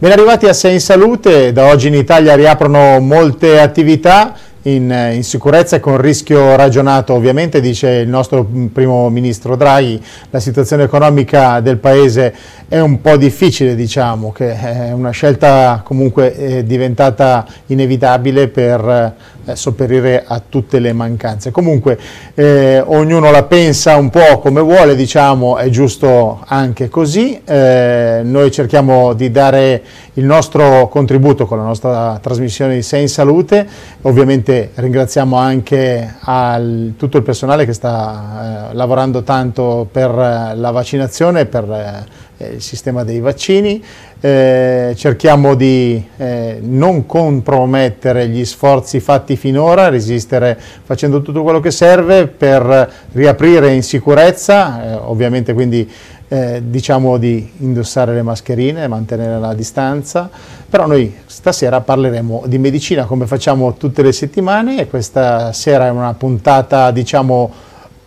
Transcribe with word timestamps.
Ben 0.00 0.12
arrivati 0.12 0.46
a 0.46 0.54
Sei 0.54 0.72
in 0.72 0.80
Salute, 0.80 1.52
da 1.52 1.66
oggi 1.66 1.88
in 1.88 1.94
Italia 1.94 2.34
riaprono 2.34 3.00
molte 3.00 3.60
attività 3.60 4.34
in, 4.62 4.90
in, 5.12 5.22
sicurezza 5.22 5.76
e 5.76 5.80
con 5.80 6.00
rischio 6.00 6.56
ragionato. 6.56 7.12
Ovviamente, 7.12 7.60
dice 7.60 7.96
il 7.96 8.08
nostro 8.08 8.48
primo 8.72 9.10
ministro 9.10 9.56
Draghi, 9.56 10.02
la 10.30 10.40
situazione 10.40 10.84
economica 10.84 11.60
del 11.60 11.76
Paese 11.76 12.34
è 12.66 12.80
un 12.80 13.02
po' 13.02 13.18
difficile 13.18 13.74
diciamo, 13.74 14.32
che 14.32 14.58
è 14.58 14.90
una 14.90 15.10
scelta 15.10 15.82
comunque 15.84 16.34
eh, 16.34 16.64
diventata 16.64 17.46
inevitabile 17.66 18.48
per 18.48 19.14
eh, 19.50 19.56
sopperire 19.56 20.24
a 20.26 20.40
tutte 20.46 20.78
le 20.78 20.92
mancanze. 20.92 21.50
Comunque 21.50 21.98
eh, 22.34 22.82
ognuno 22.84 23.30
la 23.30 23.44
pensa 23.44 23.96
un 23.96 24.10
po' 24.10 24.38
come 24.40 24.60
vuole, 24.60 24.94
diciamo, 24.94 25.56
è 25.56 25.68
giusto 25.68 26.42
anche 26.46 26.88
così. 26.88 27.40
Eh, 27.44 28.20
noi 28.24 28.50
cerchiamo 28.50 29.12
di 29.12 29.30
dare 29.30 29.82
il 30.14 30.24
nostro 30.24 30.88
contributo 30.88 31.46
con 31.46 31.58
la 31.58 31.64
nostra 31.64 32.18
trasmissione 32.20 32.74
di 32.74 32.82
Sei 32.82 33.02
in 33.02 33.08
Salute. 33.08 33.66
Ovviamente 34.02 34.70
ringraziamo 34.74 35.36
anche 35.36 36.14
al, 36.20 36.94
tutto 36.96 37.16
il 37.16 37.22
personale 37.22 37.64
che 37.64 37.72
sta 37.72 38.70
eh, 38.70 38.74
lavorando 38.74 39.22
tanto 39.22 39.86
per 39.90 40.10
la 40.10 40.70
vaccinazione, 40.70 41.46
per 41.46 41.70
eh, 41.70 42.28
il 42.54 42.62
sistema 42.62 43.04
dei 43.04 43.20
vaccini. 43.20 43.82
Eh, 44.20 44.92
cerchiamo 44.96 45.54
di 45.54 46.04
eh, 46.16 46.58
non 46.60 47.06
compromettere 47.06 48.28
gli 48.28 48.44
sforzi 48.44 49.00
fatti 49.00 49.36
finora, 49.36 49.88
resistere 49.88 50.58
facendo 50.84 51.22
tutto 51.22 51.42
quello 51.42 51.60
che 51.60 51.70
serve 51.70 52.26
per 52.26 52.92
riaprire 53.12 53.72
in 53.72 53.82
sicurezza, 53.82 54.84
eh, 54.84 54.94
ovviamente 54.94 55.52
quindi 55.54 55.90
eh, 56.28 56.62
diciamo 56.64 57.16
di 57.16 57.50
indossare 57.58 58.14
le 58.14 58.22
mascherine, 58.22 58.86
mantenere 58.86 59.40
la 59.40 59.52
distanza, 59.52 60.30
però 60.68 60.86
noi 60.86 61.12
stasera 61.26 61.80
parleremo 61.80 62.44
di 62.46 62.58
medicina 62.58 63.04
come 63.04 63.26
facciamo 63.26 63.74
tutte 63.74 64.02
le 64.02 64.12
settimane 64.12 64.80
e 64.80 64.86
questa 64.86 65.52
sera 65.52 65.86
è 65.86 65.90
una 65.90 66.14
puntata 66.14 66.92
diciamo 66.92 67.50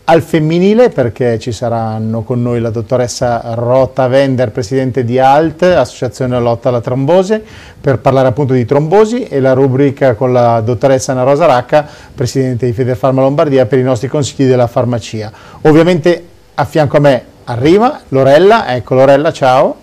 al 0.05 0.21
femminile 0.21 0.89
perché 0.89 1.39
ci 1.39 1.53
saranno 1.53 2.23
con 2.23 2.41
noi 2.41 2.59
la 2.59 2.69
dottoressa 2.69 3.41
Rota 3.53 4.07
Vender, 4.07 4.51
presidente 4.51 5.05
di 5.05 5.17
ALT, 5.17 5.61
Associazione 5.63 6.37
Lotta 6.39 6.69
alla 6.69 6.81
Trombosi, 6.81 7.41
per 7.79 7.99
parlare 7.99 8.27
appunto 8.27 8.53
di 8.53 8.65
trombosi 8.65 9.23
e 9.23 9.39
la 9.39 9.53
rubrica 9.53 10.15
con 10.15 10.33
la 10.33 10.59
dottoressa 10.59 11.13
Anna 11.13 11.23
Rosa 11.23 11.45
Racca, 11.45 11.87
presidente 12.13 12.65
di 12.65 12.73
Federfarma 12.73 13.21
Lombardia, 13.21 13.65
per 13.65 13.79
i 13.79 13.83
nostri 13.83 14.09
consigli 14.09 14.47
della 14.47 14.67
farmacia. 14.67 15.31
Ovviamente 15.61 16.25
a 16.55 16.65
fianco 16.65 16.97
a 16.97 16.99
me 16.99 17.25
arriva 17.45 18.01
Lorella, 18.09 18.75
ecco 18.75 18.95
Lorella, 18.95 19.31
ciao. 19.31 19.82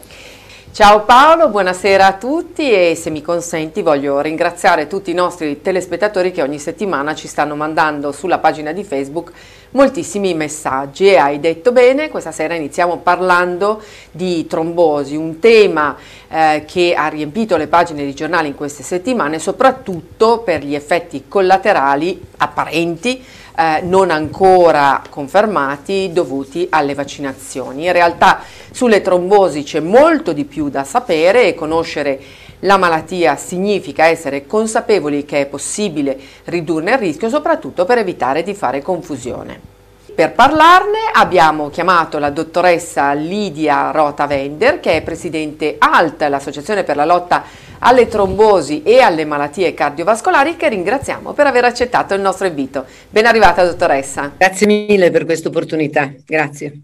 Ciao 0.72 1.04
Paolo, 1.04 1.48
buonasera 1.48 2.06
a 2.06 2.12
tutti 2.12 2.70
e 2.70 2.94
se 2.94 3.10
mi 3.10 3.22
consenti 3.22 3.82
voglio 3.82 4.20
ringraziare 4.20 4.86
tutti 4.86 5.10
i 5.10 5.14
nostri 5.14 5.60
telespettatori 5.60 6.30
che 6.30 6.42
ogni 6.42 6.60
settimana 6.60 7.12
ci 7.12 7.26
stanno 7.26 7.56
mandando 7.56 8.12
sulla 8.12 8.38
pagina 8.38 8.70
di 8.70 8.84
Facebook 8.84 9.32
moltissimi 9.70 10.32
messaggi. 10.32 11.08
E 11.08 11.16
hai 11.16 11.40
detto 11.40 11.72
bene, 11.72 12.08
questa 12.08 12.30
sera 12.30 12.54
iniziamo 12.54 12.98
parlando 12.98 13.82
di 14.12 14.46
trombosi, 14.46 15.16
un 15.16 15.40
tema 15.40 15.96
eh, 16.28 16.62
che 16.64 16.94
ha 16.94 17.08
riempito 17.08 17.56
le 17.56 17.66
pagine 17.66 18.04
di 18.04 18.14
giornali 18.14 18.46
in 18.46 18.54
queste 18.54 18.84
settimane 18.84 19.40
soprattutto 19.40 20.38
per 20.38 20.62
gli 20.62 20.76
effetti 20.76 21.24
collaterali 21.26 22.28
apparenti 22.36 23.22
eh, 23.60 23.82
non 23.82 24.10
ancora 24.10 25.02
confermati 25.10 26.10
dovuti 26.14 26.66
alle 26.70 26.94
vaccinazioni. 26.94 27.84
In 27.84 27.92
realtà 27.92 28.40
sulle 28.70 29.02
trombosi 29.02 29.64
c'è 29.64 29.80
molto 29.80 30.32
di 30.32 30.46
più 30.46 30.70
da 30.70 30.82
sapere 30.82 31.46
e 31.46 31.54
conoscere 31.54 32.18
la 32.60 32.78
malattia 32.78 33.36
significa 33.36 34.06
essere 34.06 34.46
consapevoli 34.46 35.26
che 35.26 35.42
è 35.42 35.46
possibile 35.46 36.18
ridurne 36.44 36.92
il 36.92 36.98
rischio 36.98 37.28
soprattutto 37.28 37.84
per 37.84 37.98
evitare 37.98 38.42
di 38.42 38.54
fare 38.54 38.80
confusione. 38.80 39.60
Per 40.14 40.32
parlarne 40.32 40.98
abbiamo 41.12 41.68
chiamato 41.70 42.18
la 42.18 42.30
dottoressa 42.30 43.12
Lidia 43.12 43.90
Rota 43.90 44.26
Vender, 44.26 44.80
che 44.80 44.96
è 44.96 45.02
presidente 45.02 45.76
ALT, 45.78 46.20
l'Associazione 46.28 46.82
per 46.82 46.96
la 46.96 47.04
lotta 47.04 47.42
alle 47.80 48.08
trombosi 48.08 48.82
e 48.82 49.00
alle 49.00 49.24
malattie 49.24 49.74
cardiovascolari, 49.74 50.56
che 50.56 50.68
ringraziamo 50.68 51.32
per 51.32 51.46
aver 51.46 51.64
accettato 51.64 52.14
il 52.14 52.20
nostro 52.20 52.46
invito. 52.46 52.84
Ben 53.08 53.26
arrivata 53.26 53.64
dottoressa. 53.64 54.32
Grazie 54.36 54.66
mille 54.66 55.10
per 55.10 55.24
questa 55.24 55.48
opportunità. 55.48 56.10
Grazie. 56.24 56.80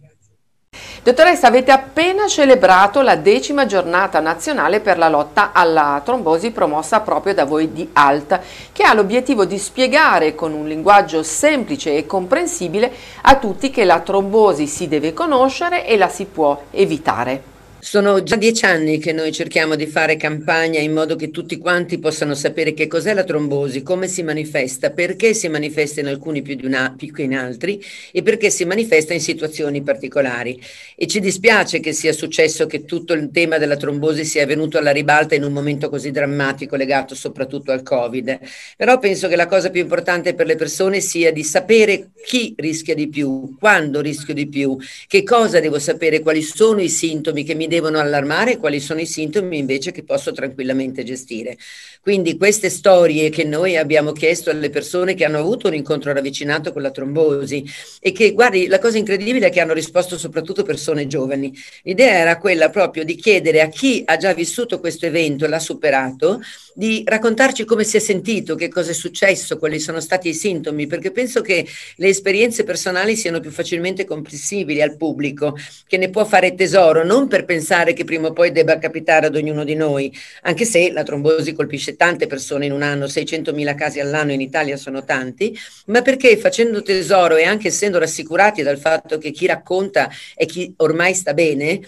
Dottoressa, 1.02 1.46
avete 1.46 1.70
appena 1.70 2.26
celebrato 2.26 3.00
la 3.00 3.14
decima 3.14 3.64
giornata 3.64 4.18
nazionale 4.18 4.80
per 4.80 4.98
la 4.98 5.08
lotta 5.08 5.52
alla 5.52 6.02
trombosi 6.04 6.50
promossa 6.50 7.00
proprio 7.00 7.32
da 7.32 7.44
voi 7.44 7.72
di 7.72 7.88
ALT, 7.92 8.40
che 8.72 8.82
ha 8.82 8.92
l'obiettivo 8.92 9.44
di 9.44 9.56
spiegare 9.56 10.34
con 10.34 10.52
un 10.52 10.66
linguaggio 10.66 11.22
semplice 11.22 11.96
e 11.96 12.06
comprensibile 12.06 12.92
a 13.22 13.36
tutti 13.36 13.70
che 13.70 13.84
la 13.84 14.00
trombosi 14.00 14.66
si 14.66 14.88
deve 14.88 15.12
conoscere 15.12 15.86
e 15.86 15.96
la 15.96 16.08
si 16.08 16.24
può 16.24 16.60
evitare. 16.72 17.54
Sono 17.86 18.20
già 18.24 18.34
dieci 18.34 18.64
anni 18.64 18.98
che 18.98 19.12
noi 19.12 19.30
cerchiamo 19.30 19.76
di 19.76 19.86
fare 19.86 20.16
campagna 20.16 20.80
in 20.80 20.92
modo 20.92 21.14
che 21.14 21.30
tutti 21.30 21.56
quanti 21.56 22.00
possano 22.00 22.34
sapere 22.34 22.74
che 22.74 22.88
cos'è 22.88 23.14
la 23.14 23.22
trombosi, 23.22 23.84
come 23.84 24.08
si 24.08 24.24
manifesta, 24.24 24.90
perché 24.90 25.34
si 25.34 25.46
manifesta 25.46 26.00
in 26.00 26.08
alcuni 26.08 26.42
più, 26.42 26.56
di 26.56 26.66
una, 26.66 26.92
più 26.98 27.12
che 27.12 27.22
in 27.22 27.36
altri 27.36 27.80
e 28.10 28.24
perché 28.24 28.50
si 28.50 28.64
manifesta 28.64 29.14
in 29.14 29.20
situazioni 29.20 29.82
particolari. 29.82 30.60
E 30.96 31.06
ci 31.06 31.20
dispiace 31.20 31.78
che 31.78 31.92
sia 31.92 32.12
successo 32.12 32.66
che 32.66 32.84
tutto 32.84 33.12
il 33.12 33.30
tema 33.30 33.56
della 33.56 33.76
trombosi 33.76 34.24
sia 34.24 34.44
venuto 34.46 34.78
alla 34.78 34.90
ribalta 34.90 35.36
in 35.36 35.44
un 35.44 35.52
momento 35.52 35.88
così 35.88 36.10
drammatico 36.10 36.74
legato 36.74 37.14
soprattutto 37.14 37.70
al 37.70 37.84
Covid. 37.84 38.40
Però 38.76 38.98
penso 38.98 39.28
che 39.28 39.36
la 39.36 39.46
cosa 39.46 39.70
più 39.70 39.82
importante 39.82 40.34
per 40.34 40.46
le 40.46 40.56
persone 40.56 40.98
sia 40.98 41.30
di 41.30 41.44
sapere 41.44 42.10
chi 42.26 42.52
rischia 42.56 42.96
di 42.96 43.08
più, 43.08 43.54
quando 43.60 44.00
rischio 44.00 44.34
di 44.34 44.48
più, 44.48 44.76
che 45.06 45.22
cosa 45.22 45.60
devo 45.60 45.78
sapere, 45.78 46.18
quali 46.18 46.42
sono 46.42 46.80
i 46.80 46.88
sintomi 46.88 47.44
che 47.44 47.54
mi 47.54 47.68
devono 47.68 47.74
devono 47.76 47.98
allarmare 47.98 48.52
e 48.52 48.56
quali 48.56 48.80
sono 48.80 49.00
i 49.00 49.06
sintomi 49.06 49.58
invece 49.58 49.92
che 49.92 50.02
posso 50.02 50.32
tranquillamente 50.32 51.04
gestire. 51.04 51.56
Quindi 52.00 52.36
queste 52.36 52.70
storie 52.70 53.30
che 53.30 53.44
noi 53.44 53.76
abbiamo 53.76 54.12
chiesto 54.12 54.50
alle 54.50 54.70
persone 54.70 55.14
che 55.14 55.24
hanno 55.24 55.38
avuto 55.38 55.66
un 55.66 55.74
incontro 55.74 56.12
ravvicinato 56.12 56.72
con 56.72 56.82
la 56.82 56.90
trombosi 56.90 57.64
e 58.00 58.12
che, 58.12 58.32
guardi, 58.32 58.66
la 58.68 58.78
cosa 58.78 58.96
incredibile 58.96 59.48
è 59.48 59.50
che 59.50 59.60
hanno 59.60 59.72
risposto 59.72 60.16
soprattutto 60.16 60.62
persone 60.62 61.06
giovani. 61.06 61.52
L'idea 61.82 62.14
era 62.14 62.38
quella 62.38 62.70
proprio 62.70 63.04
di 63.04 63.16
chiedere 63.16 63.60
a 63.60 63.68
chi 63.68 64.02
ha 64.06 64.16
già 64.16 64.32
vissuto 64.32 64.80
questo 64.80 65.06
evento 65.06 65.44
e 65.44 65.48
l'ha 65.48 65.58
superato, 65.58 66.40
di 66.74 67.02
raccontarci 67.06 67.64
come 67.64 67.84
si 67.84 67.96
è 67.96 68.00
sentito, 68.00 68.54
che 68.54 68.68
cosa 68.68 68.90
è 68.90 68.94
successo, 68.94 69.58
quali 69.58 69.80
sono 69.80 69.98
stati 69.98 70.28
i 70.28 70.34
sintomi, 70.34 70.86
perché 70.86 71.10
penso 71.10 71.40
che 71.40 71.66
le 71.96 72.08
esperienze 72.08 72.64
personali 72.64 73.16
siano 73.16 73.40
più 73.40 73.50
facilmente 73.50 74.04
comprensibili 74.04 74.82
al 74.82 74.96
pubblico, 74.96 75.56
che 75.86 75.96
ne 75.96 76.10
può 76.10 76.24
fare 76.24 76.54
tesoro, 76.54 77.02
non 77.02 77.28
per 77.28 77.44
pensare 77.44 77.65
che 77.92 78.04
prima 78.04 78.28
o 78.28 78.32
poi 78.32 78.52
debba 78.52 78.78
capitare 78.78 79.26
ad 79.26 79.36
ognuno 79.36 79.64
di 79.64 79.74
noi, 79.74 80.12
anche 80.42 80.64
se 80.64 80.92
la 80.92 81.02
trombosi 81.02 81.52
colpisce 81.52 81.96
tante 81.96 82.26
persone 82.26 82.66
in 82.66 82.72
un 82.72 82.82
anno, 82.82 83.06
600.000 83.06 83.74
casi 83.74 84.00
all'anno 84.00 84.32
in 84.32 84.40
Italia 84.40 84.76
sono 84.76 85.04
tanti, 85.04 85.56
ma 85.86 86.02
perché 86.02 86.36
facendo 86.36 86.82
tesoro 86.82 87.36
e 87.36 87.44
anche 87.44 87.68
essendo 87.68 87.98
rassicurati 87.98 88.62
dal 88.62 88.78
fatto 88.78 89.18
che 89.18 89.30
chi 89.30 89.46
racconta 89.46 90.08
è 90.34 90.46
chi 90.46 90.72
ormai 90.76 91.14
sta 91.14 91.34
bene, 91.34 91.80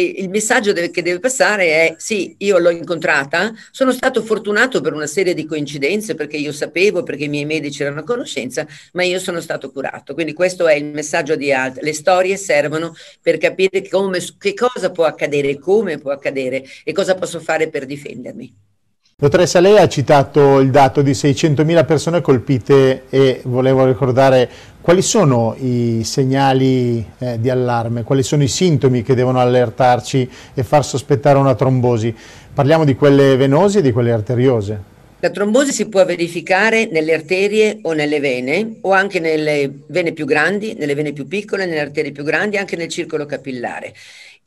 il 0.00 0.28
messaggio 0.28 0.72
deve, 0.72 0.90
che 0.90 1.02
deve 1.02 1.20
passare 1.20 1.64
è 1.66 1.94
sì, 1.96 2.34
io 2.38 2.58
l'ho 2.58 2.70
incontrata, 2.70 3.52
sono 3.70 3.92
stato 3.92 4.22
fortunato 4.22 4.80
per 4.80 4.92
una 4.92 5.06
serie 5.06 5.34
di 5.34 5.46
coincidenze 5.46 6.14
perché 6.14 6.36
io 6.36 6.52
sapevo, 6.52 7.02
perché 7.02 7.24
i 7.24 7.28
miei 7.28 7.44
medici 7.44 7.82
erano 7.82 8.00
a 8.00 8.04
conoscenza, 8.04 8.66
ma 8.92 9.04
io 9.04 9.18
sono 9.18 9.40
stato 9.40 9.70
curato. 9.70 10.14
Quindi 10.14 10.32
questo 10.32 10.66
è 10.66 10.74
il 10.74 10.84
messaggio 10.84 11.36
di 11.36 11.52
Alt. 11.52 11.80
Le 11.80 11.94
storie 11.94 12.36
servono 12.36 12.94
per 13.22 13.38
capire 13.38 13.88
come, 13.88 14.22
che 14.38 14.54
cosa 14.54 14.90
può 14.90 15.04
accadere, 15.04 15.58
come 15.58 15.98
può 15.98 16.10
accadere 16.10 16.64
e 16.84 16.92
cosa 16.92 17.14
posso 17.14 17.40
fare 17.40 17.68
per 17.68 17.86
difendermi. 17.86 18.54
Dottoressa, 19.18 19.60
lei 19.60 19.78
ha 19.78 19.88
citato 19.88 20.60
il 20.60 20.68
dato 20.70 21.00
di 21.00 21.12
600.000 21.12 21.86
persone 21.86 22.20
colpite 22.20 23.04
e 23.08 23.40
volevo 23.44 23.86
ricordare 23.86 24.46
quali 24.86 25.02
sono 25.02 25.56
i 25.58 26.02
segnali 26.04 27.04
eh, 27.18 27.40
di 27.40 27.50
allarme? 27.50 28.04
Quali 28.04 28.22
sono 28.22 28.44
i 28.44 28.48
sintomi 28.48 29.02
che 29.02 29.16
devono 29.16 29.40
allertarci 29.40 30.30
e 30.54 30.62
far 30.62 30.84
sospettare 30.84 31.38
una 31.38 31.56
trombosi? 31.56 32.14
Parliamo 32.54 32.84
di 32.84 32.94
quelle 32.94 33.34
venose 33.34 33.80
e 33.80 33.82
di 33.82 33.90
quelle 33.90 34.12
arteriose. 34.12 34.80
La 35.18 35.30
trombosi 35.30 35.72
si 35.72 35.88
può 35.88 36.04
verificare 36.04 36.86
nelle 36.86 37.14
arterie 37.14 37.80
o 37.82 37.94
nelle 37.94 38.20
vene 38.20 38.76
o 38.82 38.92
anche 38.92 39.18
nelle 39.18 39.68
vene 39.88 40.12
più 40.12 40.24
grandi, 40.24 40.76
nelle 40.78 40.94
vene 40.94 41.12
più 41.12 41.26
piccole, 41.26 41.66
nelle 41.66 41.80
arterie 41.80 42.12
più 42.12 42.22
grandi, 42.22 42.56
anche 42.56 42.76
nel 42.76 42.86
circolo 42.86 43.26
capillare. 43.26 43.92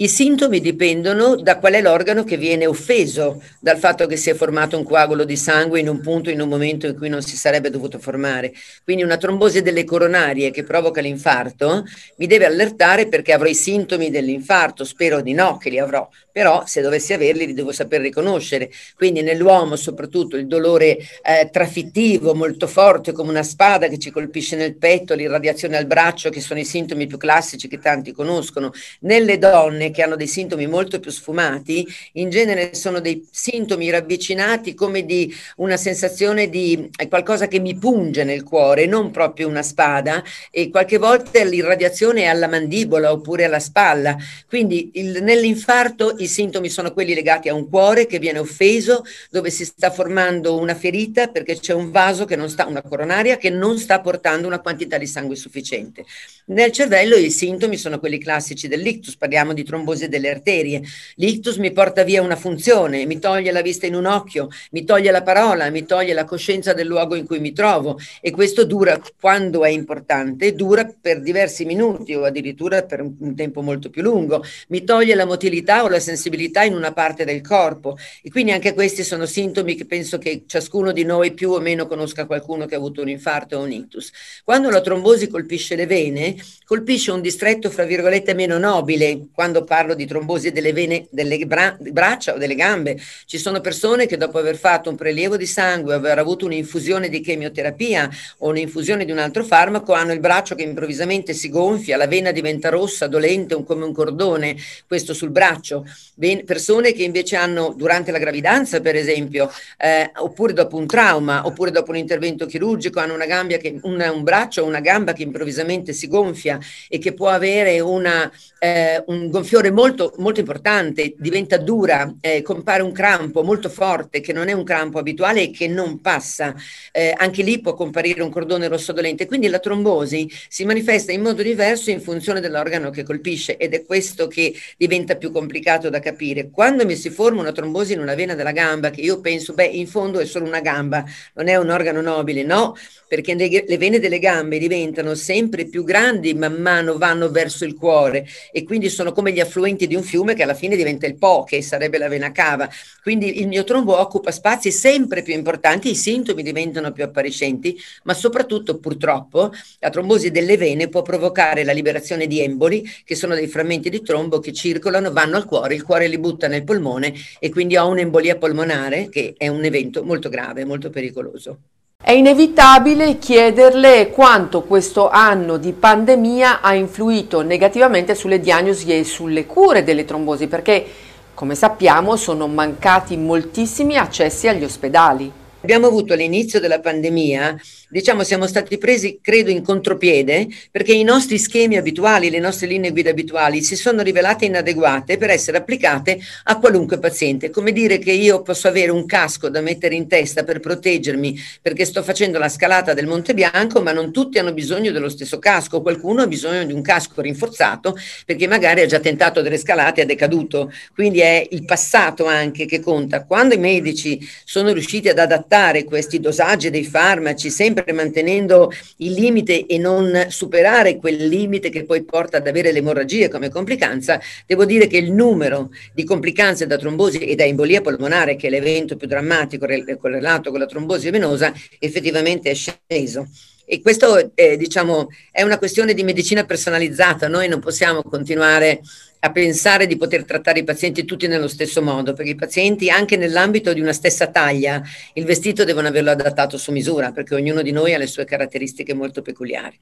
I 0.01 0.07
sintomi 0.07 0.61
dipendono 0.61 1.35
da 1.35 1.57
qual 1.57 1.73
è 1.73 1.81
l'organo 1.81 2.23
che 2.23 2.37
viene 2.37 2.65
offeso 2.65 3.43
dal 3.59 3.77
fatto 3.77 4.07
che 4.07 4.15
si 4.15 4.29
è 4.29 4.33
formato 4.33 4.77
un 4.77 4.85
coagulo 4.85 5.25
di 5.25 5.35
sangue 5.35 5.81
in 5.81 5.89
un 5.89 5.99
punto, 5.99 6.29
in 6.29 6.39
un 6.39 6.47
momento 6.47 6.87
in 6.87 6.95
cui 6.95 7.09
non 7.09 7.21
si 7.21 7.35
sarebbe 7.35 7.69
dovuto 7.69 7.99
formare. 7.99 8.53
Quindi 8.85 9.03
una 9.03 9.17
trombosi 9.17 9.61
delle 9.61 9.83
coronarie 9.83 10.51
che 10.51 10.63
provoca 10.63 11.01
l'infarto 11.01 11.83
mi 12.15 12.27
deve 12.27 12.45
allertare 12.45 13.09
perché 13.09 13.33
avrò 13.33 13.49
i 13.49 13.53
sintomi 13.53 14.09
dell'infarto, 14.09 14.85
spero 14.85 15.19
di 15.19 15.33
no 15.33 15.57
che 15.57 15.69
li 15.69 15.79
avrò, 15.79 16.07
però 16.39 16.63
se 16.65 16.79
dovessi 16.79 17.11
averli 17.11 17.47
li 17.47 17.53
devo 17.53 17.73
saper 17.73 17.99
riconoscere. 17.99 18.71
Quindi 18.95 19.21
nell'uomo 19.21 19.75
soprattutto 19.75 20.37
il 20.37 20.47
dolore 20.47 20.97
eh, 21.21 21.49
trafittivo 21.51 22.33
molto 22.33 22.65
forte 22.65 23.11
come 23.11 23.29
una 23.29 23.43
spada 23.43 23.89
che 23.89 23.97
ci 23.97 24.09
colpisce 24.09 24.55
nel 24.55 24.77
petto, 24.77 25.15
l'irradiazione 25.15 25.75
al 25.75 25.85
braccio 25.85 26.29
che 26.29 26.39
sono 26.39 26.61
i 26.61 26.63
sintomi 26.63 27.07
più 27.07 27.17
classici 27.17 27.67
che 27.67 27.79
tanti 27.79 28.13
conoscono. 28.13 28.71
Nelle 29.01 29.37
donne 29.37 29.91
che 29.91 30.01
hanno 30.01 30.15
dei 30.15 30.27
sintomi 30.27 30.65
molto 30.65 31.01
più 31.01 31.11
sfumati, 31.11 31.85
in 32.13 32.29
genere 32.29 32.73
sono 32.73 33.01
dei 33.01 33.27
sintomi 33.29 33.89
ravvicinati 33.89 34.73
come 34.75 35.03
di 35.03 35.35
una 35.57 35.75
sensazione 35.75 36.47
di 36.47 36.89
qualcosa 37.09 37.49
che 37.49 37.59
mi 37.59 37.75
punge 37.75 38.23
nel 38.23 38.43
cuore, 38.43 38.85
non 38.85 39.11
proprio 39.11 39.49
una 39.49 39.61
spada, 39.61 40.23
e 40.51 40.69
qualche 40.69 40.99
volta 40.99 41.43
l'irradiazione 41.43 42.21
è 42.21 42.25
alla 42.27 42.47
mandibola 42.47 43.11
oppure 43.11 43.43
alla 43.43 43.59
spalla. 43.59 44.15
Quindi 44.47 44.91
il, 44.93 45.21
nell'infarto 45.21 46.15
i 46.19 46.27
sintomi 46.29 46.69
sono 46.69 46.93
quelli 46.93 47.13
legati 47.13 47.49
a 47.49 47.53
un 47.53 47.67
cuore 47.67 48.05
che 48.05 48.19
viene 48.19 48.39
offeso, 48.39 49.03
dove 49.29 49.49
si 49.49 49.65
sta 49.65 49.91
formando 49.91 50.57
una 50.57 50.75
ferita 50.75 51.27
perché 51.27 51.59
c'è 51.59 51.73
un 51.73 51.91
vaso 51.91 52.25
che 52.25 52.35
non 52.35 52.49
sta, 52.49 52.65
una 52.65 52.81
coronaria 52.81 53.37
che 53.37 53.49
non 53.49 53.77
sta 53.77 53.99
portando 53.99 54.47
una 54.47 54.59
quantità 54.61 54.97
di 54.97 55.07
sangue 55.07 55.35
sufficiente. 55.35 56.05
Nel 56.45 56.71
cervello 56.71 57.15
i 57.15 57.29
sintomi 57.29 57.77
sono 57.77 57.99
quelli 57.99 58.17
classici 58.17 58.67
dell'ictus, 58.67 59.17
parliamo 59.17 59.53
di 59.53 59.63
trombosi 59.63 60.07
delle 60.07 60.29
arterie. 60.29 60.81
L'ictus 61.15 61.57
mi 61.57 61.71
porta 61.71 62.03
via 62.03 62.21
una 62.21 62.35
funzione, 62.35 63.05
mi 63.05 63.19
toglie 63.19 63.51
la 63.51 63.61
vista 63.61 63.85
in 63.85 63.95
un 63.95 64.05
occhio, 64.05 64.47
mi 64.71 64.83
toglie 64.83 65.11
la 65.11 65.23
parola, 65.23 65.69
mi 65.69 65.85
toglie 65.85 66.13
la 66.13 66.25
coscienza 66.25 66.73
del 66.73 66.87
luogo 66.87 67.15
in 67.15 67.25
cui 67.25 67.39
mi 67.39 67.53
trovo 67.53 67.99
e 68.21 68.31
questo 68.31 68.65
dura 68.65 68.99
quando 69.19 69.63
è 69.63 69.69
importante, 69.69 70.53
dura 70.53 70.91
per 70.99 71.21
diversi 71.21 71.65
minuti 71.65 72.13
o 72.13 72.23
addirittura 72.23 72.83
per 72.83 73.01
un 73.01 73.35
tempo 73.35 73.61
molto 73.61 73.89
più 73.89 74.01
lungo, 74.01 74.43
mi 74.69 74.83
toglie 74.83 75.15
la 75.15 75.25
motilità 75.25 75.83
o 75.83 75.89
la 75.89 75.99
sensibilità 76.09 76.63
in 76.63 76.73
una 76.73 76.91
parte 76.91 77.23
del 77.23 77.41
corpo 77.41 77.97
e 78.23 78.31
quindi 78.31 78.51
anche 78.51 78.73
questi 78.73 79.03
sono 79.03 79.25
sintomi 79.25 79.75
che 79.75 79.85
penso 79.85 80.17
che 80.17 80.43
ciascuno 80.47 80.91
di 80.91 81.03
noi 81.03 81.33
più 81.33 81.51
o 81.51 81.59
meno 81.59 81.85
conosca 81.85 82.25
qualcuno 82.25 82.65
che 82.65 82.73
ha 82.73 82.77
avuto 82.77 83.01
un 83.01 83.09
infarto 83.09 83.57
o 83.57 83.63
un 83.63 83.71
ictus. 83.71 84.11
Quando 84.43 84.69
la 84.69 84.81
trombosi 84.81 85.27
colpisce 85.27 85.75
le 85.75 85.85
vene, 85.85 86.35
colpisce 86.65 87.11
un 87.11 87.21
distretto 87.21 87.69
fra 87.69 87.83
virgolette 87.83 88.33
meno 88.33 88.57
nobile, 88.57 89.27
quando 89.33 89.63
parlo 89.63 89.93
di 89.93 90.05
trombosi 90.05 90.51
delle 90.51 90.73
vene 90.73 91.07
delle 91.11 91.37
bra- 91.45 91.77
braccia 91.79 92.33
o 92.33 92.37
delle 92.37 92.55
gambe. 92.55 92.99
Ci 93.25 93.37
sono 93.37 93.61
persone 93.61 94.07
che 94.07 94.17
dopo 94.17 94.39
aver 94.39 94.57
fatto 94.57 94.89
un 94.89 94.95
prelievo 94.95 95.37
di 95.37 95.45
sangue, 95.45 95.93
aver 95.93 96.17
avuto 96.17 96.45
un'infusione 96.45 97.09
di 97.09 97.21
chemioterapia 97.21 98.09
o 98.39 98.49
un'infusione 98.49 99.05
di 99.05 99.11
un 99.11 99.19
altro 99.19 99.43
farmaco, 99.43 99.93
hanno 99.93 100.13
il 100.13 100.19
braccio 100.19 100.55
che 100.55 100.63
improvvisamente 100.63 101.33
si 101.33 101.49
gonfia, 101.49 101.97
la 101.97 102.07
vena 102.07 102.31
diventa 102.31 102.69
rossa, 102.69 103.07
dolente, 103.07 103.53
un, 103.55 103.63
come 103.63 103.85
un 103.85 103.93
cordone, 103.93 104.55
questo 104.87 105.13
sul 105.13 105.29
braccio. 105.29 105.85
Ben, 106.19 106.43
persone 106.43 106.91
che 106.91 107.03
invece 107.03 107.37
hanno 107.37 107.73
durante 107.77 108.11
la 108.11 108.17
gravidanza, 108.17 108.81
per 108.81 108.97
esempio, 108.97 109.49
eh, 109.77 110.11
oppure 110.17 110.51
dopo 110.51 110.75
un 110.75 110.85
trauma, 110.85 111.45
oppure 111.45 111.71
dopo 111.71 111.91
un 111.91 111.95
intervento 111.97 112.45
chirurgico, 112.45 112.99
hanno 112.99 113.13
una 113.13 113.25
gamba 113.25 113.55
che, 113.55 113.79
una, 113.83 114.11
un 114.11 114.23
braccio 114.23 114.63
o 114.63 114.65
una 114.65 114.81
gamba 114.81 115.13
che 115.13 115.23
improvvisamente 115.23 115.93
si 115.93 116.09
gonfia 116.09 116.59
e 116.89 116.97
che 116.97 117.13
può 117.13 117.29
avere 117.29 117.79
una, 117.79 118.29
eh, 118.59 119.01
un 119.07 119.29
gonfiore 119.29 119.71
molto, 119.71 120.13
molto 120.17 120.41
importante, 120.41 121.15
diventa 121.17 121.55
dura, 121.55 122.13
eh, 122.19 122.41
compare 122.41 122.83
un 122.83 122.91
crampo 122.91 123.41
molto 123.43 123.69
forte 123.69 124.19
che 124.19 124.33
non 124.33 124.49
è 124.49 124.51
un 124.51 124.65
crampo 124.65 124.99
abituale 124.99 125.43
e 125.43 125.51
che 125.51 125.69
non 125.69 126.01
passa, 126.01 126.53
eh, 126.91 127.13
anche 127.15 127.43
lì 127.43 127.61
può 127.61 127.73
comparire 127.73 128.21
un 128.21 128.29
cordone 128.29 128.67
rosso 128.67 128.91
dolente. 128.91 129.25
Quindi 129.25 129.47
la 129.47 129.59
trombosi 129.59 130.29
si 130.49 130.65
manifesta 130.65 131.13
in 131.13 131.21
modo 131.21 131.41
diverso 131.41 131.91
in 131.91 132.01
funzione 132.01 132.41
dell'organo 132.41 132.89
che 132.89 133.03
colpisce 133.03 133.55
ed 133.55 133.73
è 133.73 133.85
questo 133.85 134.27
che 134.27 134.53
diventa 134.77 135.15
più 135.15 135.31
complicato 135.31 135.88
da 135.89 135.99
capire. 135.99 136.49
Quando 136.49 136.85
mi 136.85 136.95
si 136.95 137.09
forma 137.09 137.41
una 137.41 137.51
trombosi 137.51 137.93
in 137.93 137.99
una 137.99 138.15
vena 138.15 138.35
della 138.35 138.51
gamba, 138.51 138.89
che 138.89 139.01
io 139.01 139.19
penso, 139.21 139.53
beh, 139.53 139.65
in 139.65 139.87
fondo 139.87 140.19
è 140.19 140.25
solo 140.25 140.45
una 140.45 140.61
gamba, 140.61 141.03
non 141.35 141.47
è 141.47 141.55
un 141.55 141.69
organo 141.69 142.01
nobile, 142.01 142.43
no, 142.43 142.75
perché 143.07 143.35
le 143.35 143.77
vene 143.77 143.99
delle 143.99 144.19
gambe 144.19 144.59
diventano 144.59 145.15
sempre 145.15 145.65
più 145.65 145.83
grandi 145.83 146.33
man 146.35 146.53
mano 146.61 146.97
vanno 146.97 147.29
verso 147.29 147.65
il 147.65 147.75
cuore 147.75 148.27
e 148.51 148.63
quindi 148.63 148.89
sono 148.89 149.11
come 149.11 149.31
gli 149.31 149.39
affluenti 149.39 149.87
di 149.87 149.95
un 149.95 150.03
fiume 150.03 150.35
che 150.35 150.43
alla 150.43 150.53
fine 150.53 150.75
diventa 150.75 151.07
il 151.07 151.17
Po, 151.17 151.43
che 151.43 151.61
sarebbe 151.61 151.97
la 151.97 152.07
vena 152.07 152.31
cava. 152.31 152.69
Quindi 153.01 153.41
il 153.41 153.47
mio 153.47 153.63
trombo 153.63 153.99
occupa 153.99 154.31
spazi 154.31 154.71
sempre 154.71 155.23
più 155.23 155.33
importanti, 155.33 155.89
i 155.89 155.95
sintomi 155.95 156.43
diventano 156.43 156.91
più 156.91 157.03
appariscenti, 157.03 157.77
ma 158.03 158.13
soprattutto 158.13 158.77
purtroppo 158.77 159.51
la 159.79 159.89
trombosi 159.89 160.29
delle 160.29 160.57
vene 160.57 160.87
può 160.87 161.01
provocare 161.01 161.63
la 161.63 161.71
liberazione 161.71 162.27
di 162.27 162.41
emboli, 162.41 162.87
che 163.03 163.15
sono 163.15 163.33
dei 163.33 163.47
frammenti 163.47 163.89
di 163.89 164.01
trombo 164.01 164.39
che 164.39 164.53
circolano, 164.53 165.11
vanno 165.11 165.37
al 165.37 165.45
cuore, 165.45 165.78
il 165.79 165.85
cuore 165.85 166.07
li 166.07 166.17
butta 166.17 166.47
nel 166.47 166.63
polmone 166.63 167.13
e 167.39 167.49
quindi 167.49 167.77
ho 167.77 167.87
un'embolia 167.87 168.37
polmonare 168.37 169.09
che 169.09 169.33
è 169.37 169.47
un 169.47 169.63
evento 169.63 170.03
molto 170.03 170.29
grave, 170.29 170.65
molto 170.65 170.89
pericoloso. 170.89 171.57
È 172.01 172.11
inevitabile 172.11 173.17
chiederle 173.17 174.09
quanto 174.09 174.63
questo 174.63 175.09
anno 175.09 175.57
di 175.57 175.73
pandemia 175.73 176.61
ha 176.61 176.73
influito 176.73 177.41
negativamente 177.41 178.15
sulle 178.15 178.39
diagnosi 178.39 178.97
e 178.97 179.03
sulle 179.03 179.45
cure 179.45 179.83
delle 179.83 180.05
trombosi, 180.05 180.47
perché 180.47 180.85
come 181.33 181.55
sappiamo 181.55 182.15
sono 182.15 182.47
mancati 182.47 183.17
moltissimi 183.17 183.97
accessi 183.97 184.47
agli 184.47 184.63
ospedali. 184.63 185.31
Abbiamo 185.61 185.87
avuto 185.87 186.13
all'inizio 186.13 186.59
della 186.61 186.79
pandemia 186.79 187.57
diciamo 187.89 188.23
siamo 188.23 188.45
stati 188.45 188.77
presi 188.77 189.19
credo 189.21 189.49
in 189.49 189.63
contropiede 189.63 190.47
perché 190.69 190.93
i 190.93 191.03
nostri 191.03 191.39
schemi 191.39 191.75
abituali, 191.75 192.29
le 192.29 192.39
nostre 192.39 192.67
linee 192.67 192.91
guida 192.91 193.09
abituali 193.09 193.63
si 193.63 193.75
sono 193.75 194.03
rivelate 194.03 194.45
inadeguate 194.45 195.17
per 195.17 195.31
essere 195.31 195.57
applicate 195.57 196.19
a 196.43 196.59
qualunque 196.59 196.99
paziente. 196.99 197.49
Come 197.49 197.71
dire 197.71 197.97
che 197.97 198.11
io 198.11 198.41
posso 198.43 198.67
avere 198.67 198.91
un 198.91 199.05
casco 199.05 199.49
da 199.49 199.61
mettere 199.61 199.95
in 199.95 200.07
testa 200.07 200.43
per 200.43 200.59
proteggermi 200.59 201.37
perché 201.61 201.83
sto 201.85 202.03
facendo 202.03 202.37
la 202.37 202.49
scalata 202.49 202.93
del 202.93 203.07
Monte 203.07 203.33
Bianco, 203.33 203.81
ma 203.81 203.91
non 203.91 204.11
tutti 204.11 204.37
hanno 204.37 204.53
bisogno 204.53 204.91
dello 204.91 205.09
stesso 205.09 205.39
casco, 205.39 205.81
qualcuno 205.81 206.21
ha 206.21 206.27
bisogno 206.27 206.63
di 206.65 206.73
un 206.73 206.81
casco 206.81 207.21
rinforzato 207.21 207.97
perché 208.25 208.47
magari 208.47 208.81
ha 208.81 208.85
già 208.85 208.99
tentato 208.99 209.41
delle 209.41 209.57
scalate 209.57 210.01
e 210.01 210.03
è 210.03 210.07
decaduto. 210.07 210.71
Quindi 210.93 211.21
è 211.21 211.47
il 211.49 211.65
passato 211.65 212.25
anche 212.25 212.65
che 212.65 212.79
conta. 212.79 213.25
Quando 213.25 213.55
i 213.55 213.59
medici 213.59 214.19
sono 214.43 214.71
riusciti 214.71 215.09
ad 215.09 215.17
adattare 215.17 215.83
questi 215.85 216.19
dosaggi 216.19 216.69
dei 216.69 216.83
farmaci 216.85 217.49
sempre 217.49 217.78
sempre 217.79 217.93
mantenendo 217.93 218.71
il 218.97 219.13
limite 219.13 219.65
e 219.65 219.77
non 219.77 220.25
superare 220.29 220.97
quel 220.97 221.27
limite 221.27 221.69
che 221.69 221.85
poi 221.85 222.03
porta 222.03 222.37
ad 222.37 222.47
avere 222.47 222.71
l'emorragia 222.71 223.29
come 223.29 223.49
complicanza, 223.49 224.19
devo 224.45 224.65
dire 224.65 224.87
che 224.87 224.97
il 224.97 225.11
numero 225.11 225.69
di 225.93 226.03
complicanze 226.03 226.67
da 226.67 226.77
trombosi 226.77 227.19
e 227.19 227.35
da 227.35 227.45
embolia 227.45 227.81
polmonare, 227.81 228.35
che 228.35 228.47
è 228.47 228.49
l'evento 228.49 228.97
più 228.97 229.07
drammatico 229.07 229.65
correlato 229.99 230.51
con 230.51 230.59
la 230.59 230.65
trombosi 230.65 231.09
venosa, 231.09 231.53
effettivamente 231.79 232.51
è 232.51 232.53
sceso. 232.53 233.27
E 233.71 233.81
questo 233.83 234.31
eh, 234.33 234.57
diciamo, 234.57 235.09
è 235.31 235.43
una 235.43 235.59
questione 235.59 235.93
di 235.93 236.01
medicina 236.03 236.43
personalizzata, 236.43 237.27
noi 237.27 237.47
non 237.47 237.59
possiamo 237.59 238.01
continuare 238.01 238.81
a 239.19 239.31
pensare 239.31 239.85
di 239.85 239.95
poter 239.95 240.25
trattare 240.25 240.57
i 240.57 240.63
pazienti 240.63 241.05
tutti 241.05 241.27
nello 241.27 241.47
stesso 241.47 241.79
modo, 241.83 242.13
perché 242.13 242.31
i 242.31 242.35
pazienti 242.35 242.89
anche 242.89 243.15
nell'ambito 243.15 243.71
di 243.71 243.79
una 243.79 243.93
stessa 243.93 244.25
taglia, 244.25 244.81
il 245.13 245.23
vestito 245.23 245.65
devono 245.65 245.89
averlo 245.89 246.09
adattato 246.09 246.57
su 246.57 246.71
misura, 246.71 247.11
perché 247.11 247.35
ognuno 247.35 247.61
di 247.61 247.71
noi 247.71 247.93
ha 247.93 247.99
le 247.99 248.07
sue 248.07 248.25
caratteristiche 248.25 248.95
molto 248.95 249.21
peculiari. 249.21 249.79